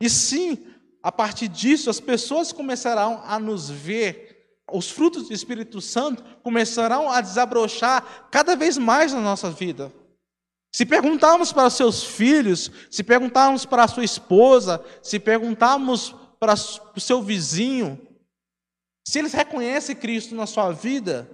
E 0.00 0.10
sim, 0.10 0.66
a 1.02 1.10
partir 1.10 1.48
disso, 1.48 1.88
as 1.88 2.00
pessoas 2.00 2.52
começarão 2.52 3.22
a 3.24 3.38
nos 3.38 3.70
ver, 3.70 4.60
os 4.70 4.90
frutos 4.90 5.28
do 5.28 5.34
Espírito 5.34 5.80
Santo 5.80 6.22
começarão 6.42 7.10
a 7.10 7.20
desabrochar 7.20 8.28
cada 8.30 8.56
vez 8.56 8.76
mais 8.76 9.12
na 9.12 9.20
nossa 9.20 9.50
vida. 9.50 9.92
Se 10.74 10.84
perguntarmos 10.84 11.52
para 11.52 11.68
os 11.68 11.74
seus 11.74 12.04
filhos, 12.04 12.70
se 12.90 13.02
perguntarmos 13.02 13.64
para 13.64 13.84
a 13.84 13.88
sua 13.88 14.04
esposa, 14.04 14.84
se 15.02 15.18
perguntarmos 15.18 16.14
para 16.38 16.54
o 16.54 17.00
seu 17.00 17.22
vizinho, 17.22 18.00
se 19.06 19.18
eles 19.18 19.32
reconhecem 19.32 19.94
Cristo 19.94 20.34
na 20.34 20.46
sua 20.46 20.72
vida, 20.72 21.30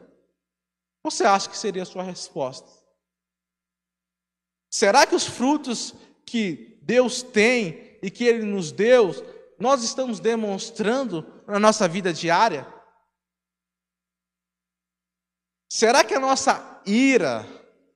você 1.03 1.25
acha 1.25 1.49
que 1.49 1.57
seria 1.57 1.83
a 1.83 1.87
sua 1.87 2.03
resposta? 2.03 2.69
Será 4.71 5.07
que 5.07 5.15
os 5.15 5.27
frutos 5.27 5.95
que 6.25 6.79
Deus 6.83 7.23
tem 7.23 7.99
e 8.03 8.11
que 8.11 8.25
Ele 8.25 8.45
nos 8.45 8.73
deu, 8.73 9.11
nós 9.59 9.83
estamos 9.83 10.21
demonstrando 10.21 11.27
na 11.47 11.59
nossa 11.59 11.89
vida 11.89 12.13
diária? 12.13 12.67
Será 15.71 16.05
que 16.05 16.15
a 16.15 16.21
nossa 16.21 16.83
ira, 16.87 17.47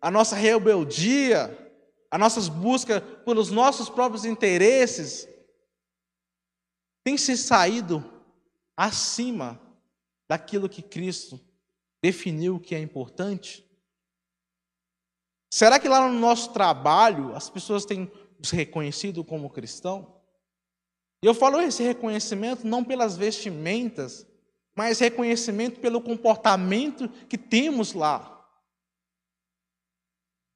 a 0.01 0.11
nossa 0.11 0.35
rebeldia, 0.35 1.66
as 2.11 2.21
nossas 2.21 2.49
buscas 2.49 3.03
pelos 3.25 3.51
nossos 3.51 3.90
próprios 3.90 4.25
interesses 4.25 5.29
tem 7.07 7.16
se 7.16 7.37
saído 7.37 8.05
acima 8.77 9.61
daquilo 10.29 10.69
que 10.69 10.83
Cristo 10.83 11.40
definiu 12.03 12.59
que 12.59 12.75
é 12.75 12.81
importante? 12.81 13.64
Será 15.49 15.79
que 15.79 15.88
lá 15.88 16.09
no 16.09 16.19
nosso 16.19 16.53
trabalho 16.53 17.33
as 17.37 17.49
pessoas 17.49 17.85
têm 17.85 18.11
nos 18.37 18.51
reconhecido 18.51 19.23
como 19.23 19.49
cristão? 19.49 20.21
Eu 21.23 21.33
falo 21.33 21.61
esse 21.61 21.81
reconhecimento 21.85 22.66
não 22.66 22.83
pelas 22.83 23.16
vestimentas, 23.16 24.27
mas 24.75 24.99
reconhecimento 24.99 25.79
pelo 25.79 26.01
comportamento 26.01 27.09
que 27.29 27.38
temos 27.38 27.92
lá. 27.92 28.45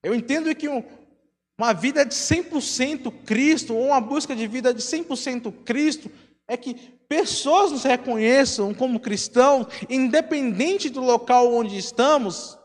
Eu 0.02 0.12
entendo 0.16 0.52
que 0.56 0.66
uma 0.66 1.72
vida 1.72 2.04
de 2.04 2.14
100% 2.16 3.22
Cristo, 3.24 3.72
ou 3.72 3.86
uma 3.86 4.00
busca 4.00 4.34
de 4.34 4.48
vida 4.48 4.74
de 4.74 4.82
100% 4.82 5.62
Cristo, 5.62 6.10
é 6.50 6.56
que 6.56 6.74
pessoas 7.08 7.70
nos 7.70 7.84
reconheçam 7.84 8.74
como 8.74 8.98
cristãos, 8.98 9.68
independente 9.88 10.90
do 10.90 11.00
local 11.00 11.54
onde 11.54 11.78
estamos, 11.78 12.58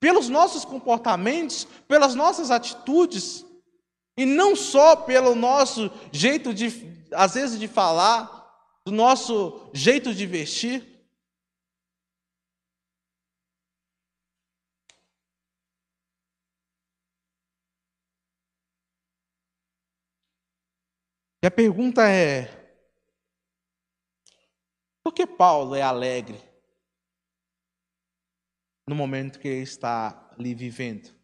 pelos 0.00 0.30
nossos 0.30 0.64
comportamentos, 0.64 1.68
pelas 1.86 2.14
nossas 2.14 2.50
atitudes, 2.50 3.44
e 4.16 4.24
não 4.24 4.56
só 4.56 4.96
pelo 4.96 5.34
nosso 5.34 5.90
jeito 6.10 6.54
de, 6.54 7.06
às 7.12 7.34
vezes, 7.34 7.60
de 7.60 7.68
falar, 7.68 8.50
do 8.86 8.90
nosso 8.90 9.68
jeito 9.74 10.14
de 10.14 10.24
vestir. 10.24 10.96
E 21.44 21.46
a 21.46 21.50
pergunta 21.50 22.08
é: 22.08 22.55
por 25.06 25.14
que 25.14 25.24
Paulo 25.24 25.76
é 25.76 25.82
alegre 25.82 26.36
no 28.88 28.96
momento 28.96 29.38
que 29.38 29.46
ele 29.46 29.62
está 29.62 30.28
ali 30.36 30.52
vivendo, 30.52 31.14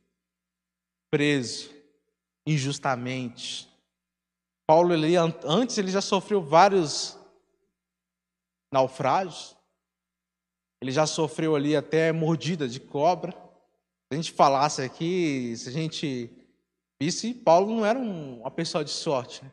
preso 1.11 1.68
injustamente? 2.47 3.68
Paulo, 4.68 4.95
ele, 4.95 5.16
antes, 5.16 5.79
ele 5.79 5.90
já 5.90 6.01
sofreu 6.01 6.40
vários 6.40 7.18
naufrágios, 8.73 9.57
ele 10.81 10.92
já 10.92 11.05
sofreu 11.05 11.57
ali 11.57 11.75
até 11.75 12.12
mordida 12.12 12.68
de 12.68 12.79
cobra. 12.79 13.33
Se 13.33 14.12
a 14.12 14.14
gente 14.14 14.31
falasse 14.31 14.81
aqui, 14.81 15.57
se 15.57 15.68
a 15.68 15.73
gente 15.73 16.31
visse, 17.03 17.35
Paulo 17.35 17.75
não 17.75 17.85
era 17.85 17.99
um, 17.99 18.42
uma 18.42 18.51
pessoa 18.53 18.85
de 18.85 18.92
sorte. 18.92 19.42
Né? 19.45 19.51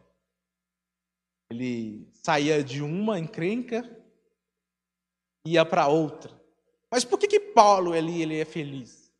Ele 1.49 2.07
saía 2.13 2.63
de 2.63 2.83
uma 2.83 3.17
encrenca, 3.17 3.97
ia 5.45 5.65
para 5.65 5.87
outra. 5.87 6.31
Mas 6.91 7.03
por 7.03 7.19
que, 7.19 7.27
que 7.27 7.39
Paulo 7.39 7.93
ele, 7.93 8.21
ele 8.21 8.39
é 8.39 8.45
feliz? 8.45 9.11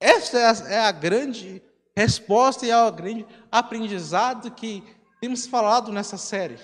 Essa 0.00 0.38
é 0.38 0.46
a, 0.46 0.72
é 0.74 0.78
a 0.80 0.92
grande 0.92 1.62
resposta 1.96 2.64
e 2.64 2.70
é 2.70 2.76
o 2.76 2.92
grande 2.92 3.26
aprendizado 3.50 4.50
que 4.52 4.82
temos 5.20 5.46
falado 5.46 5.92
nessa 5.92 6.16
série. 6.16 6.58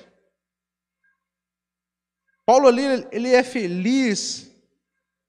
Paulo 2.47 2.69
ali, 2.69 2.83
ele 3.11 3.33
é 3.33 3.43
feliz 3.43 4.55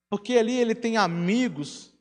porque 0.10 0.38
ali 0.38 0.58
ele 0.58 0.76
tem 0.76 0.98
amigos, 0.98 1.94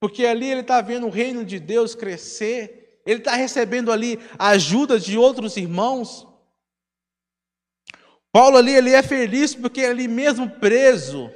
porque 0.00 0.26
ali 0.26 0.50
ele 0.50 0.60
está 0.60 0.80
vendo 0.80 1.06
o 1.06 1.10
reino 1.10 1.44
de 1.44 1.58
Deus 1.58 1.94
crescer, 1.94 3.00
ele 3.06 3.20
está 3.20 3.34
recebendo 3.34 3.92
ali 3.92 4.18
ajuda 4.38 4.98
de 4.98 5.16
outros 5.16 5.56
irmãos. 5.56 6.26
Paulo 8.34 8.56
ali, 8.56 8.74
ele 8.74 8.90
é 8.90 9.00
feliz 9.00 9.54
porque 9.54 9.82
ali 9.82 10.08
mesmo 10.08 10.50
preso, 10.50 11.30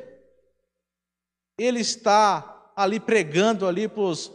ele 1.57 1.79
está 1.79 2.73
ali 2.75 2.99
pregando 2.99 3.69
ali 3.69 3.87
para 3.87 4.03
os 4.03 4.33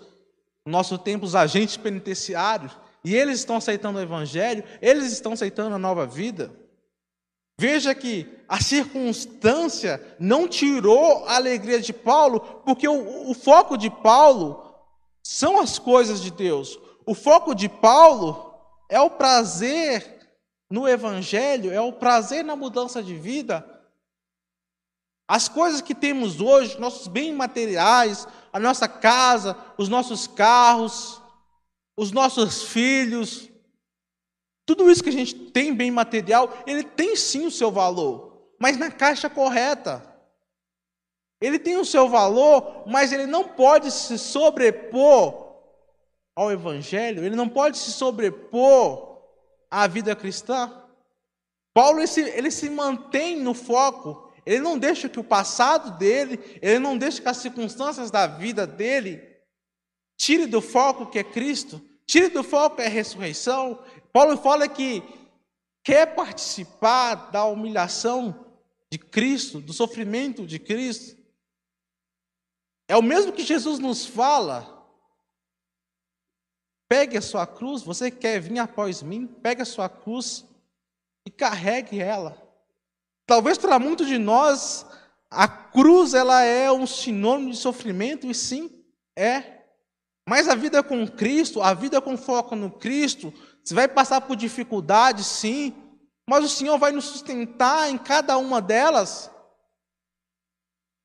nosso 0.65 0.97
tempo 0.97 1.25
os 1.25 1.35
agentes 1.35 1.75
penitenciários, 1.75 2.71
e 3.03 3.13
eles 3.13 3.39
estão 3.39 3.57
aceitando 3.57 3.99
o 3.99 4.01
evangelho, 4.01 4.63
eles 4.81 5.11
estão 5.11 5.33
aceitando 5.33 5.75
a 5.75 5.77
nova 5.77 6.05
vida. 6.05 6.53
Veja 7.59 7.93
que 7.93 8.33
a 8.47 8.61
circunstância 8.61 10.01
não 10.17 10.47
tirou 10.47 11.25
a 11.25 11.35
alegria 11.35 11.81
de 11.81 11.91
Paulo, 11.91 12.39
porque 12.63 12.87
o, 12.87 13.29
o 13.29 13.33
foco 13.33 13.75
de 13.75 13.89
Paulo 13.89 14.73
são 15.21 15.59
as 15.59 15.77
coisas 15.77 16.21
de 16.21 16.31
Deus. 16.31 16.79
O 17.05 17.13
foco 17.13 17.53
de 17.53 17.67
Paulo 17.67 18.55
é 18.89 19.01
o 19.01 19.09
prazer 19.09 20.12
no 20.73 20.89
Evangelho, 20.89 21.71
é 21.71 21.79
o 21.79 21.93
prazer 21.93 22.43
na 22.43 22.55
mudança 22.55 23.03
de 23.03 23.13
vida. 23.13 23.63
As 25.27 25.47
coisas 25.47 25.81
que 25.81 25.93
temos 25.93 26.41
hoje, 26.41 26.79
nossos 26.79 27.07
bens 27.07 27.31
materiais, 27.31 28.27
a 28.51 28.59
nossa 28.59 28.87
casa, 28.87 29.55
os 29.77 29.87
nossos 29.87 30.25
carros, 30.25 31.21
os 31.95 32.11
nossos 32.11 32.63
filhos, 32.63 33.51
tudo 34.65 34.89
isso 34.89 35.03
que 35.03 35.09
a 35.09 35.13
gente 35.13 35.35
tem 35.35 35.75
bem 35.75 35.91
material, 35.91 36.51
ele 36.65 36.83
tem 36.83 37.15
sim 37.15 37.45
o 37.45 37.51
seu 37.51 37.71
valor, 37.71 38.41
mas 38.59 38.75
na 38.75 38.89
caixa 38.89 39.29
correta. 39.29 40.03
Ele 41.39 41.59
tem 41.59 41.77
o 41.77 41.85
seu 41.85 42.09
valor, 42.09 42.85
mas 42.87 43.13
ele 43.13 43.27
não 43.27 43.47
pode 43.47 43.91
se 43.91 44.17
sobrepor 44.17 45.55
ao 46.35 46.51
Evangelho, 46.51 47.23
ele 47.23 47.35
não 47.35 47.47
pode 47.47 47.77
se 47.77 47.91
sobrepor 47.91 49.12
à 49.73 49.87
vida 49.87 50.15
cristã. 50.15 50.71
Paulo 51.73 51.99
ele 51.99 52.07
se, 52.07 52.21
ele 52.21 52.51
se 52.51 52.69
mantém 52.69 53.39
no 53.39 53.53
foco, 53.53 54.31
ele 54.45 54.59
não 54.59 54.77
deixa 54.77 55.09
que 55.09 55.19
o 55.19 55.23
passado 55.23 55.97
dele, 55.97 56.39
ele 56.61 56.77
não 56.77 56.97
deixa 56.97 57.21
que 57.21 57.27
as 57.27 57.37
circunstâncias 57.37 58.11
da 58.11 58.27
vida 58.27 58.67
dele 58.67 59.21
tire 60.15 60.45
do 60.45 60.61
foco 60.61 61.07
que 61.07 61.17
é 61.17 61.23
Cristo, 61.23 61.81
tire 62.05 62.29
do 62.29 62.43
foco 62.43 62.75
que 62.75 62.83
é 62.83 62.85
a 62.85 62.89
ressurreição, 62.89 63.79
Paulo 64.11 64.37
fala 64.37 64.67
que 64.67 65.01
quer 65.83 66.13
participar 66.13 67.31
da 67.31 67.45
humilhação 67.45 68.45
de 68.91 68.99
Cristo, 68.99 69.59
do 69.59 69.73
sofrimento 69.73 70.45
de 70.45 70.59
Cristo. 70.59 71.17
É 72.87 72.95
o 72.95 73.01
mesmo 73.01 73.31
que 73.31 73.43
Jesus 73.43 73.79
nos 73.79 74.05
fala. 74.05 74.72
Pegue 76.87 77.17
a 77.17 77.21
sua 77.21 77.47
cruz, 77.47 77.81
você 77.81 78.11
quer 78.11 78.39
vir 78.39 78.59
após 78.59 79.01
mim, 79.01 79.27
pegue 79.27 79.61
a 79.61 79.65
sua 79.65 79.89
cruz 79.89 80.45
e 81.25 81.31
carregue 81.31 81.99
ela. 81.99 82.37
Talvez 83.25 83.57
para 83.57 83.79
muitos 83.79 84.07
de 84.07 84.17
nós 84.17 84.85
a 85.29 85.47
cruz 85.47 86.13
ela 86.13 86.43
é 86.43 86.71
um 86.71 86.85
sinônimo 86.85 87.49
de 87.49 87.57
sofrimento 87.57 88.27
e 88.27 88.35
sim 88.35 88.83
é. 89.15 89.63
Mas 90.27 90.47
a 90.47 90.55
vida 90.55 90.83
com 90.83 91.07
Cristo, 91.07 91.61
a 91.61 91.73
vida 91.73 91.99
com 91.99 92.15
foco 92.15 92.55
no 92.55 92.69
Cristo, 92.69 93.33
você 93.63 93.73
vai 93.73 93.87
passar 93.87 94.21
por 94.21 94.35
dificuldades, 94.35 95.25
sim, 95.25 95.73
mas 96.29 96.45
o 96.45 96.49
Senhor 96.49 96.77
vai 96.77 96.91
nos 96.91 97.05
sustentar 97.05 97.89
em 97.89 97.97
cada 97.97 98.37
uma 98.37 98.61
delas. 98.61 99.31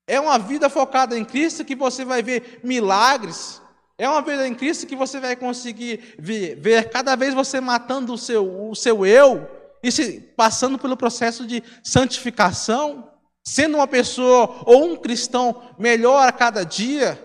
É 0.06 0.20
uma 0.20 0.38
vida 0.38 0.68
focada 0.68 1.18
em 1.18 1.24
Cristo 1.24 1.64
que 1.64 1.74
você 1.74 2.04
vai 2.04 2.22
ver 2.22 2.60
milagres. 2.62 3.60
É 3.98 4.08
uma 4.08 4.22
vida 4.22 4.46
em 4.46 4.54
Cristo 4.54 4.86
que 4.86 4.94
você 4.94 5.18
vai 5.18 5.34
conseguir 5.34 6.14
ver, 6.18 6.88
cada 6.88 7.16
vez 7.16 7.34
você 7.34 7.60
matando 7.60 8.14
o 8.14 8.18
seu, 8.18 8.70
o 8.70 8.74
seu 8.74 9.04
eu 9.04 9.46
e 9.82 9.90
se, 9.90 10.20
passando 10.36 10.78
pelo 10.78 10.96
processo 10.96 11.44
de 11.44 11.62
santificação, 11.82 13.10
sendo 13.44 13.76
uma 13.76 13.86
pessoa 13.88 14.62
ou 14.64 14.84
um 14.84 14.96
cristão 14.96 15.74
melhor 15.78 16.28
a 16.28 16.32
cada 16.32 16.64
dia. 16.64 17.18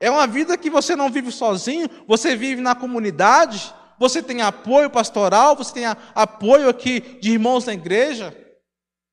É 0.00 0.10
uma 0.10 0.26
vida 0.26 0.56
que 0.56 0.70
você 0.70 0.94
não 0.94 1.10
vive 1.10 1.32
sozinho, 1.32 1.88
você 2.06 2.36
vive 2.36 2.62
na 2.62 2.74
comunidade 2.74 3.74
você 4.00 4.22
tem 4.22 4.40
apoio 4.40 4.88
pastoral, 4.88 5.54
você 5.54 5.74
tem 5.74 5.84
apoio 6.14 6.70
aqui 6.70 7.00
de 7.20 7.32
irmãos 7.32 7.66
na 7.66 7.74
igreja, 7.74 8.34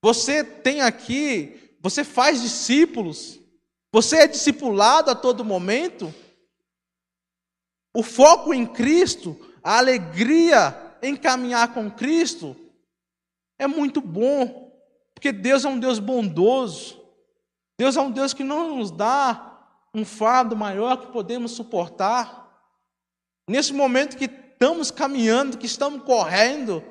você 0.02 0.46
tem 0.46 0.80
aqui, 0.80 1.76
você 1.82 2.06
faz 2.06 2.42
discípulos, 2.42 3.38
você 3.92 4.20
é 4.20 4.28
discipulado 4.28 5.12
a 5.12 5.16
todo 5.16 5.44
momento. 5.44 6.16
O 7.94 8.04
foco 8.04 8.54
em 8.54 8.66
Cristo, 8.66 9.38
a 9.64 9.78
alegria 9.78 10.98
em 11.02 11.16
caminhar 11.16 11.74
com 11.74 11.90
Cristo, 11.90 12.56
é 13.60 13.68
muito 13.68 14.02
bom, 14.02 14.72
porque 15.14 15.32
Deus 15.32 15.66
é 15.66 15.68
um 15.68 15.80
Deus 15.80 16.00
bondoso, 16.00 17.02
Deus 17.78 17.96
é 17.96 18.02
um 18.02 18.12
Deus 18.12 18.34
que 18.34 18.44
não 18.44 18.78
nos 18.78 18.92
dá 18.92 19.48
um 19.94 20.06
fardo 20.06 20.56
maior 20.56 20.98
que 20.98 21.08
podemos 21.08 21.52
suportar. 21.52 22.48
Nesse 23.50 23.74
momento 23.74 24.18
que 24.18 24.26
estamos 24.26 24.92
caminhando, 24.92 25.58
que 25.58 25.66
estamos 25.66 26.04
correndo, 26.04 26.84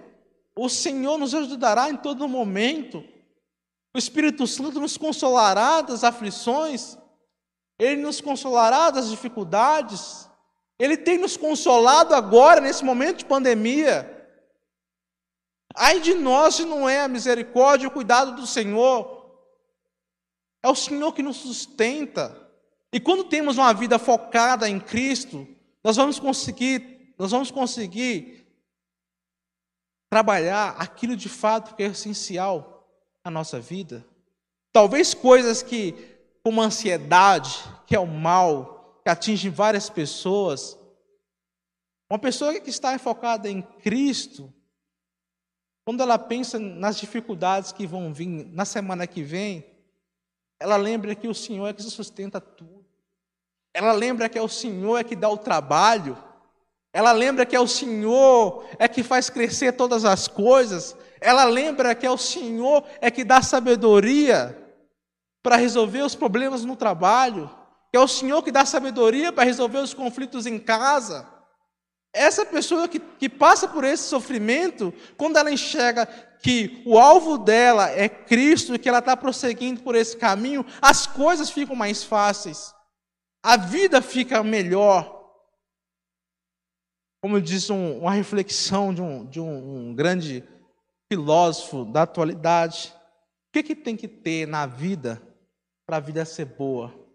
o 0.57 0.69
Senhor 0.69 1.19
nos 1.19 1.35
ajudará 1.35 1.91
em 1.91 1.97
todo 1.97 2.29
momento. 2.29 3.05
O 3.95 3.99
Espírito 3.99 4.47
Santo 4.47 4.81
nos 4.81 4.97
consolará 4.97 5.83
das 5.83 6.03
aflições, 6.03 6.97
Ele 7.79 8.03
nos 8.03 8.21
consolará 8.21 8.91
das 8.91 9.11
dificuldades, 9.11 10.26
Ele 10.79 10.97
tem 10.97 11.19
nos 11.19 11.37
consolado 11.37 12.15
agora, 12.15 12.61
nesse 12.61 12.85
momento 12.85 13.19
de 13.19 13.25
pandemia. 13.25 14.13
Ai 15.75 16.01
de 16.01 16.15
nós 16.15 16.57
se 16.57 16.65
não 16.65 16.89
é 16.89 17.01
a 17.01 17.09
misericórdia 17.09 17.85
e 17.85 17.89
o 17.89 17.93
cuidado 17.93 18.37
do 18.37 18.47
Senhor. 18.47 19.17
É 20.63 20.69
o 20.69 20.75
Senhor 20.75 21.13
que 21.13 21.23
nos 21.23 21.37
sustenta. 21.37 22.51
E 22.93 23.01
quando 23.01 23.25
temos 23.25 23.59
uma 23.59 23.73
vida 23.73 23.99
focada 23.99 24.69
em 24.69 24.81
Cristo, 24.81 25.47
nós 25.83 25.97
vamos 25.97 26.19
conseguir 26.19 26.97
nós 27.19 27.31
vamos 27.31 27.51
conseguir 27.51 28.47
trabalhar 30.11 30.77
aquilo 30.79 31.17
de 31.17 31.29
fato 31.29 31.75
que 31.75 31.83
é 31.83 31.87
essencial 31.87 32.87
na 33.25 33.31
nossa 33.31 33.59
vida. 33.59 34.07
Talvez 34.73 35.15
coisas 35.15 35.63
que, 35.63 35.95
como 36.43 36.61
ansiedade, 36.61 37.65
que 37.87 37.97
é 37.97 37.99
o 37.99 38.07
mal, 38.07 38.76
que 39.07 39.11
atinge 39.11 39.49
várias 39.49 39.89
pessoas. 39.89 40.77
Uma 42.11 42.19
pessoa 42.19 42.59
que 42.59 42.71
está 42.71 42.99
focada 42.99 43.49
em 43.49 43.63
Cristo, 43.63 44.53
quando 45.85 46.03
ela 46.03 46.19
pensa 46.19 46.59
nas 46.59 46.99
dificuldades 46.99 47.71
que 47.71 47.87
vão 47.87 48.13
vir 48.13 48.27
na 48.27 48.65
semana 48.65 49.07
que 49.07 49.23
vem, 49.23 49.65
ela 50.59 50.77
lembra 50.77 51.15
que 51.15 51.29
o 51.29 51.35
Senhor 51.35 51.69
é 51.69 51.73
que 51.73 51.85
sustenta 51.85 52.41
tudo. 52.41 52.85
Ela 53.73 53.93
lembra 53.93 54.29
que 54.29 54.37
é 54.37 54.43
o 54.43 54.49
Senhor 54.49 54.99
é 54.99 55.05
que 55.05 55.15
dá 55.15 55.29
o 55.29 55.39
trabalho. 55.39 56.19
Ela 56.93 57.13
lembra 57.13 57.47
que 57.47 57.55
é 57.55 57.61
o 57.61 57.69
Senhor 57.69 58.67
é 58.77 58.89
que 58.89 59.05
faz 59.05 59.31
crescer 59.31 59.75
todas 59.75 60.05
as 60.05 60.27
coisas. 60.27 60.97
Ela 61.21 61.45
lembra 61.45 61.95
que 61.95 62.07
é 62.07 62.11
o 62.11 62.19
Senhor 62.19 62.85
é 63.01 63.09
que 63.09 63.23
dá 63.23 63.41
sabedoria 63.41 64.59
para 65.45 65.55
resolver 65.55 66.03
os 66.03 66.17
problemas 66.17 66.65
no 66.65 66.75
trabalho. 66.75 67.49
Que 67.97 67.99
é 67.99 68.05
o 68.05 68.07
Senhor 68.07 68.43
que 68.43 68.53
dá 68.53 68.67
sabedoria 68.67 69.33
para 69.33 69.45
resolver 69.45 69.79
os 69.79 69.95
conflitos 69.95 70.45
em 70.45 70.59
casa. 70.59 71.27
Essa 72.13 72.45
pessoa 72.45 72.87
que, 72.87 73.01
que 73.01 73.27
passa 73.27 73.67
por 73.67 73.85
esse 73.85 74.03
sofrimento, 74.03 74.93
quando 75.17 75.39
ela 75.39 75.51
enxerga 75.51 76.05
que 76.43 76.83
o 76.85 76.99
alvo 76.99 77.39
dela 77.39 77.89
é 77.89 78.07
Cristo 78.07 78.75
e 78.75 78.79
que 78.79 78.87
ela 78.87 78.99
está 78.99 79.17
prosseguindo 79.17 79.81
por 79.81 79.95
esse 79.95 80.15
caminho, 80.15 80.63
as 80.83 81.07
coisas 81.07 81.49
ficam 81.49 81.75
mais 81.75 82.05
fáceis, 82.05 82.75
a 83.43 83.57
vida 83.57 84.03
fica 84.03 84.45
melhor. 84.45 85.33
Como 87.23 87.41
diz 87.41 87.71
um, 87.71 88.01
uma 88.01 88.13
reflexão 88.13 88.93
de, 88.93 89.01
um, 89.01 89.25
de 89.25 89.41
um, 89.41 89.89
um 89.89 89.95
grande 89.95 90.45
filósofo 91.11 91.87
da 91.87 92.03
atualidade, 92.03 92.93
o 93.49 93.53
que, 93.55 93.63
que 93.63 93.75
tem 93.75 93.97
que 93.97 94.07
ter 94.07 94.47
na 94.47 94.67
vida 94.67 95.23
para 95.87 95.97
a 95.97 96.01
vida 96.01 96.27
ser 96.27 96.45
boa? 96.45 97.06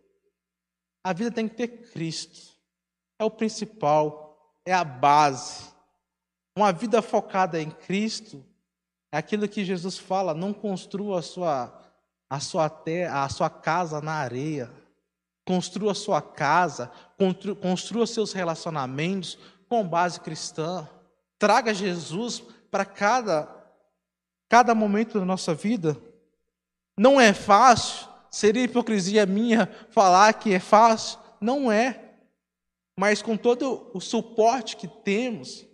A 1.04 1.14
vida 1.14 1.32
tem 1.32 1.48
que 1.48 1.56
ter 1.56 1.68
Cristo, 1.92 2.56
é 3.20 3.24
o 3.24 3.32
principal 3.32 4.32
é 4.66 4.74
a 4.74 4.84
base. 4.84 5.72
Uma 6.56 6.72
vida 6.72 7.02
focada 7.02 7.62
em 7.62 7.72
Cristo 7.72 8.44
é 9.12 9.18
aquilo 9.18 9.48
que 9.48 9.66
Jesus 9.66 9.98
fala: 9.98 10.34
não 10.34 10.54
construa 10.54 11.20
a 11.20 11.22
sua, 11.22 11.82
a 12.30 12.40
sua, 12.40 12.70
terra, 12.70 13.24
a 13.24 13.30
sua 13.30 13.50
casa 13.50 14.02
na 14.02 14.14
areia. 14.14 14.72
Construa 15.44 15.92
a 15.92 15.96
sua 15.96 16.22
casa, 16.22 16.92
construa 17.62 18.06
seus 18.06 18.32
relacionamentos 18.32 19.40
com 19.68 19.88
base 19.88 20.20
cristã. 20.20 20.88
Traga 21.40 21.74
Jesus 21.74 22.44
para 22.70 22.86
cada, 22.86 23.50
cada 24.48 24.76
momento 24.76 25.20
da 25.20 25.26
nossa 25.26 25.56
vida. 25.56 25.98
Não 26.96 27.20
é 27.20 27.34
fácil, 27.34 28.08
seria 28.32 28.64
hipocrisia 28.64 29.26
minha 29.26 29.70
falar 29.90 30.34
que 30.34 30.54
é 30.54 30.60
fácil. 30.60 31.20
Não 31.40 31.72
é 31.72 32.12
mas 33.02 33.20
com 33.22 33.36
todo 33.36 33.90
o 33.96 34.00
suporte 34.00 34.76
que 34.76 34.88
temos 34.88 35.66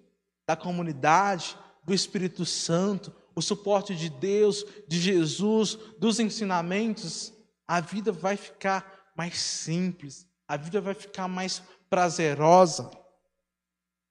da 0.47 0.55
comunidade, 0.55 1.57
do 1.83 1.93
Espírito 1.93 2.45
Santo, 2.45 3.13
o 3.35 3.41
suporte 3.41 3.93
de 3.93 4.09
Deus, 4.09 4.65
de 4.87 4.97
Jesus, 4.99 5.77
dos 5.99 6.21
ensinamentos, 6.21 7.33
a 7.67 7.81
vida 7.81 8.13
vai 8.13 8.37
ficar 8.37 9.11
mais 9.15 9.37
simples, 9.39 10.25
a 10.47 10.55
vida 10.55 10.79
vai 10.79 10.93
ficar 10.93 11.27
mais 11.27 11.61
prazerosa. 11.89 12.89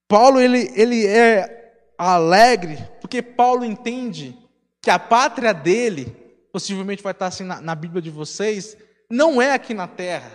Paulo 0.06 0.38
ele, 0.38 0.70
ele 0.74 1.06
é 1.06 1.92
alegre 1.96 2.76
porque 3.00 3.22
Paulo 3.22 3.64
entende 3.64 4.38
que 4.82 4.90
a 4.90 4.98
pátria 4.98 5.54
dele, 5.54 6.25
possivelmente 6.56 7.02
vai 7.02 7.12
estar 7.12 7.26
assim 7.26 7.44
na, 7.44 7.60
na 7.60 7.74
Bíblia 7.74 8.00
de 8.00 8.08
vocês, 8.08 8.78
não 9.10 9.42
é 9.42 9.52
aqui 9.52 9.74
na 9.74 9.86
terra. 9.86 10.32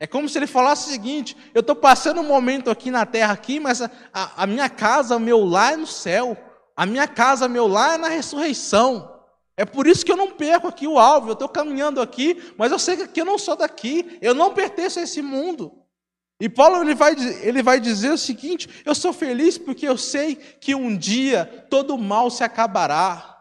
É 0.00 0.04
como 0.04 0.28
se 0.28 0.36
ele 0.36 0.46
falasse 0.48 0.88
o 0.88 0.92
seguinte: 0.92 1.36
eu 1.54 1.60
estou 1.60 1.76
passando 1.76 2.20
um 2.20 2.26
momento 2.26 2.68
aqui 2.68 2.90
na 2.90 3.06
terra, 3.06 3.32
aqui, 3.32 3.60
mas 3.60 3.80
a, 3.80 3.90
a, 4.12 4.44
minha 4.44 4.68
casa, 4.68 5.20
meu 5.20 5.44
lar 5.44 5.74
é 5.74 5.76
no 5.76 5.86
céu. 5.86 6.36
A 6.76 6.84
minha 6.84 7.06
casa, 7.06 7.46
meu 7.46 7.68
lar 7.68 7.94
é 7.94 7.96
na 7.96 8.08
ressurreição. 8.08 9.22
É 9.56 9.64
por 9.64 9.86
isso 9.86 10.04
que 10.04 10.10
eu 10.10 10.16
não 10.16 10.32
perco 10.32 10.66
aqui 10.66 10.84
o 10.84 10.98
alvo. 10.98 11.28
Eu 11.28 11.34
estou 11.34 11.48
caminhando 11.48 12.00
aqui, 12.00 12.52
mas 12.58 12.72
eu 12.72 12.78
sei 12.80 13.06
que 13.06 13.20
eu 13.20 13.24
não 13.24 13.38
sou 13.38 13.54
daqui. 13.54 14.18
Eu 14.20 14.34
não 14.34 14.52
pertenço 14.52 14.98
a 14.98 15.02
esse 15.02 15.22
mundo. 15.22 15.72
E 16.40 16.48
Paulo 16.48 16.82
ele 16.82 16.96
vai, 16.96 17.14
ele 17.40 17.62
vai 17.62 17.78
dizer 17.78 18.10
o 18.10 18.18
seguinte: 18.18 18.68
eu 18.84 18.96
sou 18.96 19.12
feliz 19.12 19.56
porque 19.56 19.86
eu 19.86 19.96
sei 19.96 20.34
que 20.34 20.74
um 20.74 20.96
dia 20.96 21.66
todo 21.70 21.94
o 21.94 21.98
mal 21.98 22.30
se 22.30 22.42
acabará, 22.42 23.35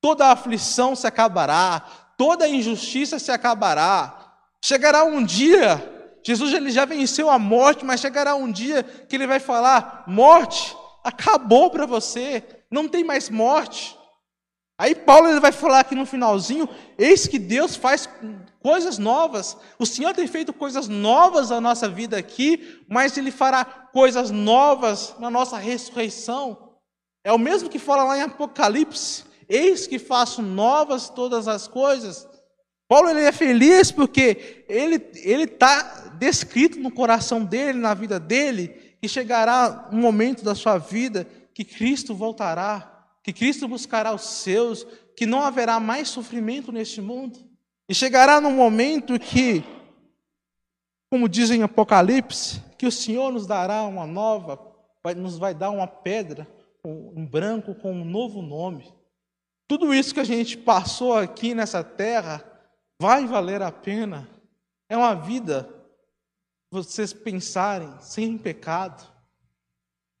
toda 0.00 0.26
a 0.26 0.32
aflição 0.32 0.96
se 0.96 1.06
acabará, 1.06 1.80
toda 2.16 2.44
a 2.44 2.48
injustiça 2.48 3.18
se 3.18 3.30
acabará. 3.30 4.34
Chegará 4.62 5.04
um 5.04 5.24
dia 5.24 5.98
Jesus 6.22 6.52
ele 6.52 6.70
já 6.70 6.84
venceu 6.84 7.30
a 7.30 7.38
morte, 7.38 7.84
mas 7.84 8.00
chegará 8.00 8.34
um 8.34 8.50
dia 8.50 8.82
que 8.82 9.16
ele 9.16 9.26
vai 9.26 9.40
falar: 9.40 10.04
morte, 10.06 10.76
acabou 11.02 11.70
para 11.70 11.86
você, 11.86 12.44
não 12.70 12.88
tem 12.88 13.02
mais 13.02 13.30
morte. 13.30 13.98
Aí 14.78 14.94
Paulo 14.94 15.28
ele 15.28 15.40
vai 15.40 15.52
falar 15.52 15.80
aqui 15.80 15.94
no 15.94 16.06
finalzinho: 16.06 16.68
eis 16.98 17.26
que 17.26 17.38
Deus 17.38 17.74
faz 17.74 18.08
coisas 18.62 18.98
novas. 18.98 19.56
O 19.78 19.86
Senhor 19.86 20.14
tem 20.14 20.26
feito 20.26 20.52
coisas 20.52 20.88
novas 20.88 21.50
na 21.50 21.60
nossa 21.60 21.88
vida 21.88 22.18
aqui, 22.18 22.82
mas 22.88 23.16
Ele 23.16 23.30
fará 23.30 23.64
coisas 23.64 24.30
novas 24.30 25.14
na 25.18 25.30
nossa 25.30 25.56
ressurreição. 25.56 26.70
É 27.24 27.32
o 27.32 27.38
mesmo 27.38 27.68
que 27.68 27.78
fala 27.78 28.04
lá 28.04 28.18
em 28.18 28.22
Apocalipse: 28.22 29.24
eis 29.50 29.86
que 29.86 29.98
faço 29.98 30.40
novas 30.40 31.10
todas 31.10 31.46
as 31.46 31.68
coisas. 31.68 32.26
Paulo 32.88 33.10
ele 33.10 33.20
é 33.20 33.32
feliz 33.32 33.92
porque 33.92 34.64
ele 34.68 34.94
ele 35.16 35.44
está 35.44 36.16
descrito 36.18 36.78
no 36.80 36.90
coração 36.90 37.44
dele, 37.44 37.78
na 37.78 37.92
vida 37.92 38.18
dele, 38.18 38.68
que 39.00 39.08
chegará 39.08 39.88
um 39.92 39.98
momento 39.98 40.44
da 40.44 40.54
sua 40.54 40.78
vida 40.78 41.26
que 41.54 41.64
Cristo 41.64 42.14
voltará, 42.14 43.08
que 43.22 43.32
Cristo 43.32 43.68
buscará 43.68 44.14
os 44.14 44.22
seus, 44.22 44.86
que 45.16 45.26
não 45.26 45.42
haverá 45.42 45.78
mais 45.78 46.08
sofrimento 46.08 46.72
neste 46.72 47.00
mundo. 47.00 47.38
E 47.88 47.94
chegará 47.94 48.40
num 48.40 48.54
momento 48.54 49.18
que, 49.18 49.64
como 51.10 51.28
diz 51.28 51.50
em 51.50 51.62
Apocalipse, 51.62 52.62
que 52.78 52.86
o 52.86 52.92
Senhor 52.92 53.32
nos 53.32 53.46
dará 53.46 53.82
uma 53.82 54.06
nova, 54.06 54.58
nos 55.16 55.36
vai 55.36 55.54
dar 55.54 55.70
uma 55.70 55.86
pedra, 55.86 56.48
um 56.84 57.26
branco 57.26 57.74
com 57.74 57.92
um 57.92 58.04
novo 58.04 58.40
nome. 58.40 58.90
Tudo 59.70 59.94
isso 59.94 60.12
que 60.12 60.18
a 60.18 60.24
gente 60.24 60.58
passou 60.58 61.16
aqui 61.16 61.54
nessa 61.54 61.84
terra 61.84 62.44
vai 63.00 63.24
valer 63.24 63.62
a 63.62 63.70
pena. 63.70 64.28
É 64.88 64.96
uma 64.96 65.14
vida, 65.14 65.72
vocês 66.72 67.12
pensarem, 67.12 67.88
sem 68.00 68.36
pecado. 68.36 69.00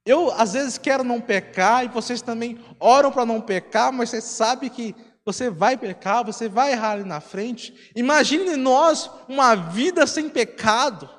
Eu, 0.06 0.30
às 0.30 0.52
vezes, 0.52 0.78
quero 0.78 1.02
não 1.02 1.20
pecar, 1.20 1.84
e 1.84 1.88
vocês 1.88 2.22
também 2.22 2.64
oram 2.78 3.10
para 3.10 3.26
não 3.26 3.40
pecar, 3.40 3.92
mas 3.92 4.10
você 4.10 4.20
sabe 4.20 4.70
que 4.70 4.94
você 5.24 5.50
vai 5.50 5.76
pecar, 5.76 6.24
você 6.24 6.48
vai 6.48 6.70
errar 6.70 6.92
ali 6.92 7.04
na 7.04 7.20
frente. 7.20 7.90
Imagine 7.96 8.54
nós 8.54 9.10
uma 9.28 9.56
vida 9.56 10.06
sem 10.06 10.28
pecado, 10.28 11.10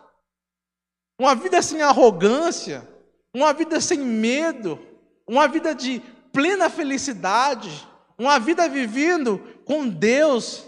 uma 1.20 1.36
vida 1.36 1.62
sem 1.62 1.82
arrogância, 1.82 2.88
uma 3.36 3.52
vida 3.52 3.82
sem 3.82 4.00
medo, 4.00 4.80
uma 5.28 5.50
vida 5.50 5.76
de 5.76 6.02
plena 6.32 6.70
felicidade, 6.70 7.91
uma 8.22 8.38
vida 8.40 8.70
vivendo 8.70 9.40
com 9.66 9.90
Deus, 9.90 10.64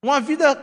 uma 0.00 0.20
vida 0.20 0.56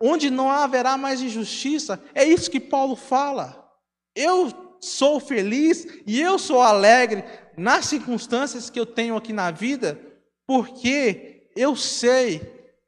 onde 0.00 0.30
não 0.30 0.48
haverá 0.48 0.96
mais 0.96 1.20
injustiça. 1.20 2.00
É 2.14 2.24
isso 2.24 2.48
que 2.48 2.60
Paulo 2.60 2.94
fala. 2.94 3.68
Eu 4.14 4.76
sou 4.80 5.18
feliz 5.18 5.84
e 6.06 6.20
eu 6.20 6.38
sou 6.38 6.62
alegre 6.62 7.24
nas 7.56 7.86
circunstâncias 7.86 8.70
que 8.70 8.78
eu 8.78 8.86
tenho 8.86 9.16
aqui 9.16 9.32
na 9.32 9.50
vida, 9.50 10.00
porque 10.46 11.50
eu 11.56 11.74
sei 11.74 12.38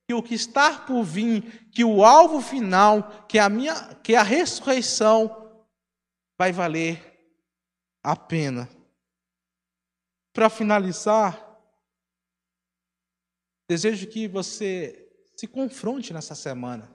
que 0.07 0.14
o 0.14 0.23
que 0.23 0.35
está 0.35 0.79
por 0.79 1.03
vir, 1.03 1.69
que 1.73 1.85
o 1.85 2.05
alvo 2.05 2.40
final, 2.40 3.27
que 3.29 3.37
a 3.37 3.49
minha, 3.49 3.75
que 3.97 4.14
a 4.14 4.23
ressurreição 4.23 5.51
vai 6.39 6.53
valer 6.53 7.03
a 8.01 8.14
pena. 8.14 8.68
Para 10.33 10.49
finalizar, 10.49 11.43
desejo 13.69 14.07
que 14.07 14.29
você 14.29 15.11
se 15.37 15.47
confronte 15.47 16.12
nessa 16.12 16.35
semana. 16.35 16.91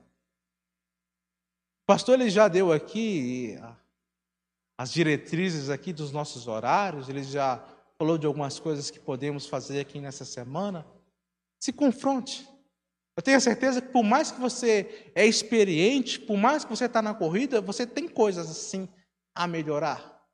O 1.84 1.88
pastor 1.88 2.20
ele 2.20 2.30
já 2.30 2.48
deu 2.48 2.72
aqui 2.72 3.58
as 4.78 4.92
diretrizes 4.92 5.70
aqui 5.70 5.92
dos 5.92 6.12
nossos 6.12 6.48
horários, 6.48 7.10
ele 7.10 7.24
já 7.24 7.62
falou 7.98 8.18
de 8.18 8.26
algumas 8.26 8.60
coisas 8.60 8.90
que 8.90 9.00
podemos 9.00 9.46
fazer 9.46 9.82
aqui 9.82 10.00
nessa 10.00 10.24
semana. 10.24 10.88
Se 11.60 11.74
confronte. 11.74 12.48
Eu 13.18 13.22
tenho 13.22 13.42
certeza 13.42 13.82
que 13.82 13.90
por 13.90 14.04
mais 14.04 14.32
que 14.32 14.40
você 14.40 15.12
é 15.14 15.26
experiente, 15.26 16.18
por 16.18 16.38
mais 16.38 16.64
que 16.64 16.70
você 16.70 16.86
está 16.86 17.02
na 17.02 17.14
corrida, 17.14 17.60
você 17.60 17.86
tem 17.86 18.08
coisas 18.08 18.50
assim 18.50 18.88
a 19.36 19.46
melhorar. 19.46 20.26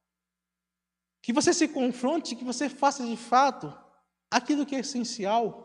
Que 1.23 1.33
você 1.33 1.51
se 1.51 1.67
confronte, 1.67 2.35
que 2.35 2.43
você 2.43 2.69
faça 2.69 3.03
de 3.03 3.17
fato 3.17 3.75
aquilo 4.29 4.63
que 4.63 4.75
é 4.75 4.81
essencial, 4.81 5.64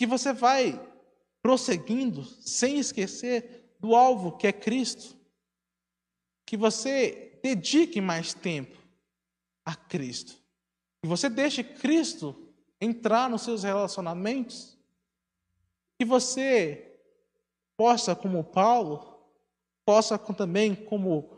que 0.00 0.06
você 0.06 0.32
vai 0.32 0.80
prosseguindo 1.42 2.24
sem 2.24 2.78
esquecer 2.78 3.70
do 3.78 3.94
alvo 3.94 4.38
que 4.38 4.46
é 4.46 4.52
Cristo. 4.52 5.14
que 6.46 6.56
você 6.56 7.38
dedique 7.42 8.00
mais 8.00 8.32
tempo 8.32 8.78
a 9.62 9.74
Cristo. 9.74 10.32
Que 11.02 11.06
você 11.06 11.28
deixe 11.28 11.62
Cristo 11.62 12.34
entrar 12.80 13.28
nos 13.28 13.42
seus 13.42 13.62
relacionamentos. 13.62 14.78
Que 15.98 16.04
você 16.06 16.98
possa, 17.76 18.16
como 18.16 18.42
Paulo, 18.42 19.22
possa 19.84 20.18
também, 20.18 20.74
como 20.74 21.30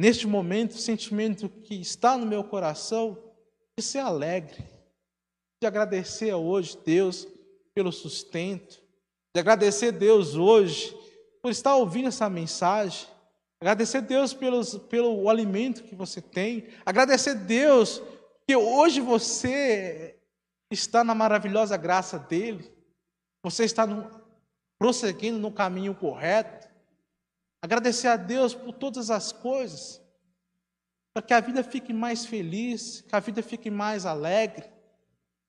neste 0.00 0.26
momento, 0.26 0.72
o 0.72 0.78
sentimento 0.78 1.50
que 1.50 1.74
está 1.74 2.16
no 2.16 2.24
meu 2.24 2.44
coração, 2.44 3.22
de 3.76 3.84
ser 3.84 3.98
alegre, 3.98 4.64
de 5.60 5.66
agradecer 5.66 6.32
hoje 6.32 6.78
Deus 6.82 7.33
pelo 7.74 7.90
sustento, 7.90 8.80
de 9.34 9.40
agradecer 9.40 9.90
Deus 9.90 10.36
hoje 10.36 10.96
por 11.42 11.50
estar 11.50 11.74
ouvindo 11.74 12.08
essa 12.08 12.30
mensagem, 12.30 13.08
agradecer 13.60 14.00
Deus 14.00 14.32
pelos, 14.32 14.78
pelo 14.78 15.28
alimento 15.28 15.82
que 15.82 15.96
você 15.96 16.22
tem, 16.22 16.68
agradecer 16.86 17.34
Deus 17.34 18.00
que 18.46 18.54
hoje 18.54 19.00
você 19.00 20.18
está 20.70 21.02
na 21.02 21.14
maravilhosa 21.14 21.76
graça 21.76 22.18
dele, 22.18 22.72
você 23.42 23.64
está 23.64 23.86
no, 23.86 24.08
prosseguindo 24.78 25.38
no 25.38 25.50
caminho 25.50 25.94
correto, 25.94 26.68
agradecer 27.60 28.08
a 28.08 28.16
Deus 28.16 28.54
por 28.54 28.72
todas 28.72 29.10
as 29.10 29.32
coisas, 29.32 30.00
para 31.12 31.22
que 31.22 31.34
a 31.34 31.40
vida 31.40 31.64
fique 31.64 31.92
mais 31.92 32.24
feliz, 32.24 33.00
que 33.00 33.14
a 33.14 33.20
vida 33.20 33.42
fique 33.42 33.70
mais 33.70 34.04
alegre. 34.04 34.64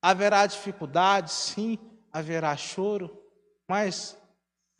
Haverá 0.00 0.46
dificuldades, 0.46 1.32
sim, 1.32 1.76
haverá 2.16 2.56
choro, 2.56 3.22
mas 3.68 4.16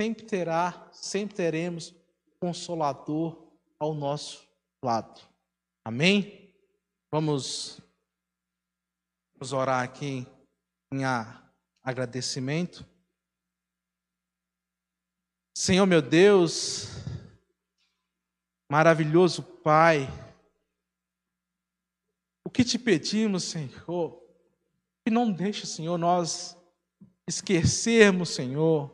sempre 0.01 0.25
terá, 0.25 0.89
sempre 0.91 1.37
teremos 1.37 1.95
consolador 2.41 3.47
ao 3.79 3.93
nosso 3.93 4.49
lado. 4.83 5.21
Amém? 5.85 6.55
Vamos, 7.13 7.79
vamos 9.35 9.53
orar 9.53 9.85
aqui 9.85 10.27
em 10.91 11.03
agradecimento. 11.83 12.87
Senhor 15.55 15.85
meu 15.85 16.01
Deus, 16.01 16.87
maravilhoso 18.71 19.43
Pai, 19.43 20.09
o 22.43 22.49
que 22.49 22.65
te 22.65 22.79
pedimos, 22.79 23.45
Senhor, 23.45 24.23
que 25.05 25.11
não 25.11 25.31
deixe, 25.31 25.67
Senhor, 25.67 25.99
nós 25.99 26.56
esquecermos, 27.27 28.31
Senhor, 28.31 28.91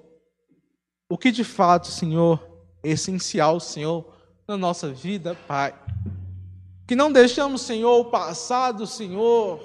o 1.08 1.18
que 1.18 1.30
de 1.30 1.44
fato, 1.44 1.88
Senhor, 1.88 2.40
é 2.82 2.90
essencial, 2.90 3.60
Senhor, 3.60 4.12
na 4.48 4.56
nossa 4.56 4.90
vida, 4.90 5.36
Pai. 5.46 5.74
Que 6.86 6.96
não 6.96 7.12
deixamos, 7.12 7.62
Senhor, 7.62 8.00
o 8.00 8.10
passado, 8.10 8.86
Senhor, 8.86 9.60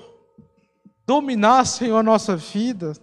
dominar, 1.06 1.66
Senhor, 1.66 1.98
a 1.98 2.04
nossa 2.04 2.36
vida. 2.36 2.94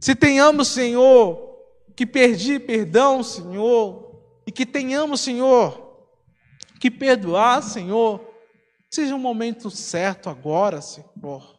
Se 0.00 0.14
tenhamos, 0.14 0.68
Senhor, 0.68 1.56
que 1.94 2.06
pedir 2.06 2.66
perdão, 2.66 3.22
Senhor, 3.22 4.22
e 4.46 4.52
que 4.52 4.64
tenhamos, 4.64 5.20
Senhor, 5.20 6.06
que 6.80 6.90
perdoar, 6.90 7.62
Senhor, 7.62 8.28
Seja 8.90 9.14
um 9.14 9.18
momento 9.18 9.70
certo 9.70 10.30
agora, 10.30 10.80
Senhor. 10.80 11.57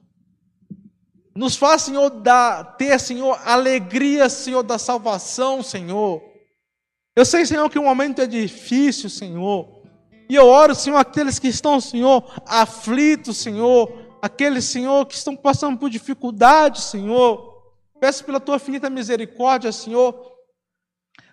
Nos 1.40 1.56
faz, 1.56 1.84
Senhor, 1.84 2.10
dar, 2.10 2.76
ter, 2.76 3.00
Senhor, 3.00 3.40
alegria, 3.46 4.28
Senhor, 4.28 4.62
da 4.62 4.78
salvação, 4.78 5.64
Senhor. 5.64 6.22
Eu 7.16 7.24
sei, 7.24 7.46
Senhor, 7.46 7.70
que 7.70 7.80
o 7.80 7.84
momento 7.84 8.22
é 8.22 8.28
difícil, 8.28 9.10
Senhor. 9.10 9.70
E 10.30 10.36
eu 10.36 10.46
oro, 10.46 10.76
Senhor, 10.76 10.98
aqueles 10.98 11.40
que 11.40 11.48
estão, 11.48 11.80
Senhor, 11.80 12.30
aflitos, 12.46 13.38
Senhor. 13.38 13.90
Aqueles, 14.22 14.66
Senhor, 14.66 15.06
que 15.06 15.16
estão 15.16 15.34
passando 15.34 15.78
por 15.80 15.90
dificuldades, 15.90 16.84
Senhor. 16.84 17.64
Peço 18.02 18.26
pela 18.26 18.42
tua 18.42 18.58
infinita 18.58 18.90
misericórdia, 18.90 19.72
Senhor, 19.72 20.29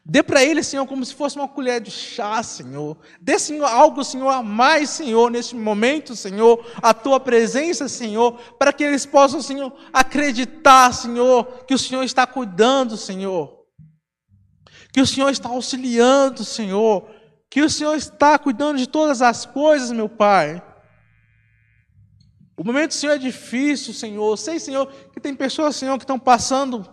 Dê 0.08 0.22
para 0.22 0.40
ele, 0.40 0.62
Senhor, 0.62 0.86
como 0.86 1.04
se 1.04 1.12
fosse 1.12 1.34
uma 1.36 1.48
colher 1.48 1.80
de 1.80 1.90
chá, 1.90 2.40
Senhor. 2.40 2.96
Dê, 3.20 3.40
Senhor, 3.40 3.64
algo, 3.64 4.04
Senhor, 4.04 4.28
a 4.28 4.40
mais, 4.40 4.90
Senhor, 4.90 5.28
neste 5.32 5.56
momento, 5.56 6.14
Senhor, 6.14 6.64
a 6.80 6.94
tua 6.94 7.18
presença, 7.18 7.88
Senhor, 7.88 8.34
para 8.56 8.72
que 8.72 8.84
eles 8.84 9.04
possam, 9.04 9.42
Senhor, 9.42 9.72
acreditar, 9.92 10.94
Senhor, 10.94 11.64
que 11.64 11.74
o 11.74 11.78
Senhor 11.78 12.04
está 12.04 12.24
cuidando, 12.24 12.96
Senhor. 12.96 13.66
Que 14.92 15.00
o 15.00 15.06
Senhor 15.06 15.28
está 15.28 15.48
auxiliando, 15.48 16.44
Senhor. 16.44 17.10
Que 17.50 17.62
o 17.62 17.68
Senhor 17.68 17.96
está 17.96 18.38
cuidando 18.38 18.78
de 18.78 18.86
todas 18.86 19.20
as 19.20 19.44
coisas, 19.44 19.90
meu 19.90 20.08
Pai. 20.08 20.62
O 22.56 22.62
momento, 22.62 22.94
Senhor, 22.94 23.14
é 23.14 23.18
difícil, 23.18 23.92
Senhor. 23.92 24.36
Sei, 24.38 24.60
Senhor, 24.60 24.86
que 25.12 25.18
tem 25.18 25.34
pessoas, 25.34 25.74
Senhor, 25.74 25.98
que 25.98 26.04
estão 26.04 26.18
passando 26.18 26.88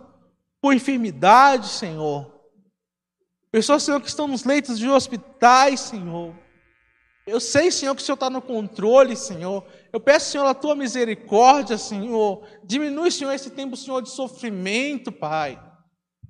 por 0.60 0.74
enfermidade, 0.74 1.68
Senhor. 1.68 2.33
Pessoas, 3.54 3.84
Senhor, 3.84 4.00
que 4.00 4.08
estão 4.08 4.26
nos 4.26 4.42
leitos 4.42 4.80
de 4.80 4.88
hospitais, 4.88 5.78
Senhor. 5.78 6.34
Eu 7.24 7.38
sei, 7.38 7.70
Senhor, 7.70 7.94
que 7.94 8.02
o 8.02 8.04
Senhor 8.04 8.16
está 8.16 8.28
no 8.28 8.42
controle, 8.42 9.14
Senhor. 9.14 9.64
Eu 9.92 10.00
peço, 10.00 10.32
Senhor, 10.32 10.44
a 10.44 10.54
tua 10.54 10.74
misericórdia, 10.74 11.78
Senhor. 11.78 12.44
Diminui, 12.64 13.12
Senhor, 13.12 13.30
esse 13.30 13.50
tempo, 13.50 13.76
Senhor, 13.76 14.02
de 14.02 14.10
sofrimento, 14.10 15.12
Pai. 15.12 15.56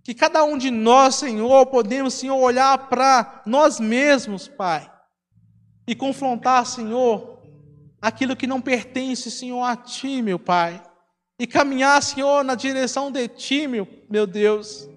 Que 0.02 0.12
cada 0.12 0.44
um 0.44 0.58
de 0.58 0.70
nós, 0.70 1.14
Senhor, 1.14 1.64
podemos, 1.64 2.12
Senhor, 2.12 2.36
olhar 2.36 2.90
para 2.90 3.42
nós 3.46 3.80
mesmos, 3.80 4.46
Pai. 4.46 4.92
E 5.88 5.94
confrontar, 5.94 6.66
Senhor, 6.66 7.40
aquilo 8.02 8.36
que 8.36 8.46
não 8.46 8.60
pertence, 8.60 9.30
Senhor, 9.30 9.62
a 9.62 9.74
Ti, 9.74 10.20
meu 10.20 10.38
Pai. 10.38 10.82
E 11.40 11.46
caminhar, 11.46 12.02
Senhor, 12.02 12.44
na 12.44 12.54
direção 12.54 13.10
de 13.10 13.26
Ti, 13.28 13.66
meu, 13.66 13.88
meu 14.10 14.26
Deus. 14.26 14.90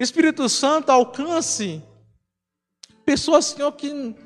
Espírito 0.00 0.48
Santo 0.48 0.88
alcance 0.90 1.82
pessoas, 3.04 3.44
Senhor, 3.44 3.70
que 3.72 4.16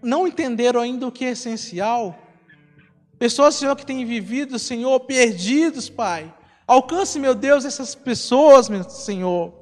não 0.00 0.28
entenderam 0.28 0.80
ainda 0.80 1.08
o 1.08 1.12
que 1.12 1.24
é 1.24 1.30
essencial. 1.30 2.16
Pessoas, 3.18 3.56
Senhor, 3.56 3.74
que 3.74 3.84
têm 3.84 4.04
vivido, 4.04 4.60
Senhor, 4.60 5.00
perdidos, 5.00 5.88
Pai. 5.88 6.32
Alcance, 6.68 7.18
meu 7.18 7.34
Deus, 7.34 7.64
essas 7.64 7.96
pessoas, 7.96 8.68
meu 8.68 8.88
Senhor. 8.88 9.52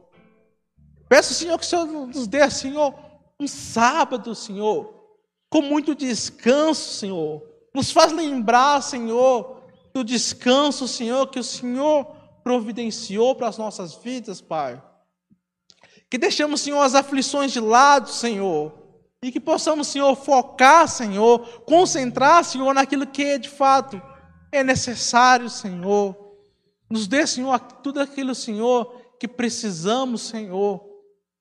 Peço, 1.09 1.33
Senhor, 1.33 1.59
que 1.59 1.65
o 1.65 1.69
Senhor 1.69 1.87
nos 1.87 2.27
dê, 2.27 2.51
Senhor, 2.51 2.95
um 3.41 3.49
sábado, 3.49 4.35
Senhor, 4.35 4.93
com 5.49 5.63
muito 5.63 5.95
descanso, 5.95 6.99
Senhor. 6.99 7.43
Nos 7.75 7.91
faz 7.91 8.13
lembrar, 8.13 8.83
Senhor, 8.83 9.63
do 9.95 10.05
descanso, 10.05 10.87
Senhor, 10.87 11.29
que 11.29 11.41
o 11.41 11.45
Senhor 11.45 12.05
providenciou 12.45 13.35
para 13.35 13.49
as 13.49 13.57
nossas 13.57 13.95
vidas, 13.95 14.43
Pai. 14.43 14.83
Que 16.13 16.19
deixemos, 16.19 16.61
Senhor, 16.61 16.83
as 16.83 16.95
aflições 16.95 17.53
de 17.53 17.59
lado, 17.59 18.11
Senhor. 18.11 18.71
E 19.23 19.33
que 19.33 19.41
possamos, 19.41 19.89
Senhor, 19.89 20.15
focar, 20.15 20.87
Senhor, 20.87 21.63
concentrar, 21.65 22.45
Senhor, 22.45 22.75
naquilo 22.75 23.07
que 23.07 23.39
de 23.39 23.49
fato 23.49 23.99
é 24.53 24.63
necessário, 24.63 25.49
Senhor. 25.49 26.15
Nos 26.91 27.07
dê, 27.07 27.27
Senhor, 27.27 27.59
tudo 27.59 27.99
aquilo, 27.99 28.35
Senhor, 28.35 28.95
que 29.19 29.27
precisamos, 29.27 30.21
Senhor. 30.21 30.85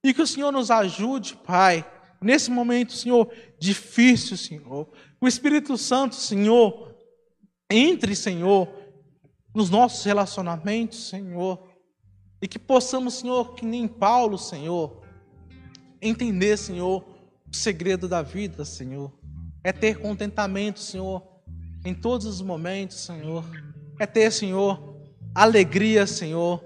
E 0.02 0.14
que 0.14 0.22
o 0.22 0.28
Senhor 0.28 0.54
nos 0.54 0.72
ajude, 0.72 1.36
Pai, 1.36 1.86
nesse 2.22 2.50
momento, 2.50 2.94
Senhor, 2.94 3.30
difícil, 3.60 4.38
Senhor. 4.38 4.88
O 5.20 5.28
Espírito 5.28 5.78
Santo, 5.78 6.16
Senhor, 6.16 6.96
entre, 7.70 8.16
Senhor, 8.16 8.70
nos 9.54 9.70
nossos 9.70 10.06
relacionamentos, 10.06 11.10
Senhor. 11.10 11.71
E 12.42 12.48
que 12.48 12.58
possamos, 12.58 13.16
Senhor, 13.16 13.54
que 13.54 13.66
nem 13.66 13.88
Paulo, 13.88 14.38
Senhor, 14.38 15.02
entender, 16.02 16.58
Senhor, 16.58 17.06
o 17.48 17.56
segredo 17.56 18.08
da 18.08 18.22
vida, 18.22 18.66
Senhor. 18.66 19.12
É 19.64 19.72
ter 19.72 20.00
contentamento, 20.00 20.80
Senhor, 20.80 21.22
em 21.86 21.94
todos 21.94 22.26
os 22.26 22.42
momentos, 22.42 22.98
Senhor. 22.98 23.46
É 24.00 24.08
ter, 24.08 24.32
Senhor, 24.32 24.98
alegria, 25.36 26.08
Senhor, 26.08 26.64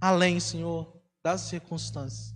além, 0.00 0.40
Senhor, 0.40 0.92
das 1.22 1.42
circunstâncias. 1.42 2.33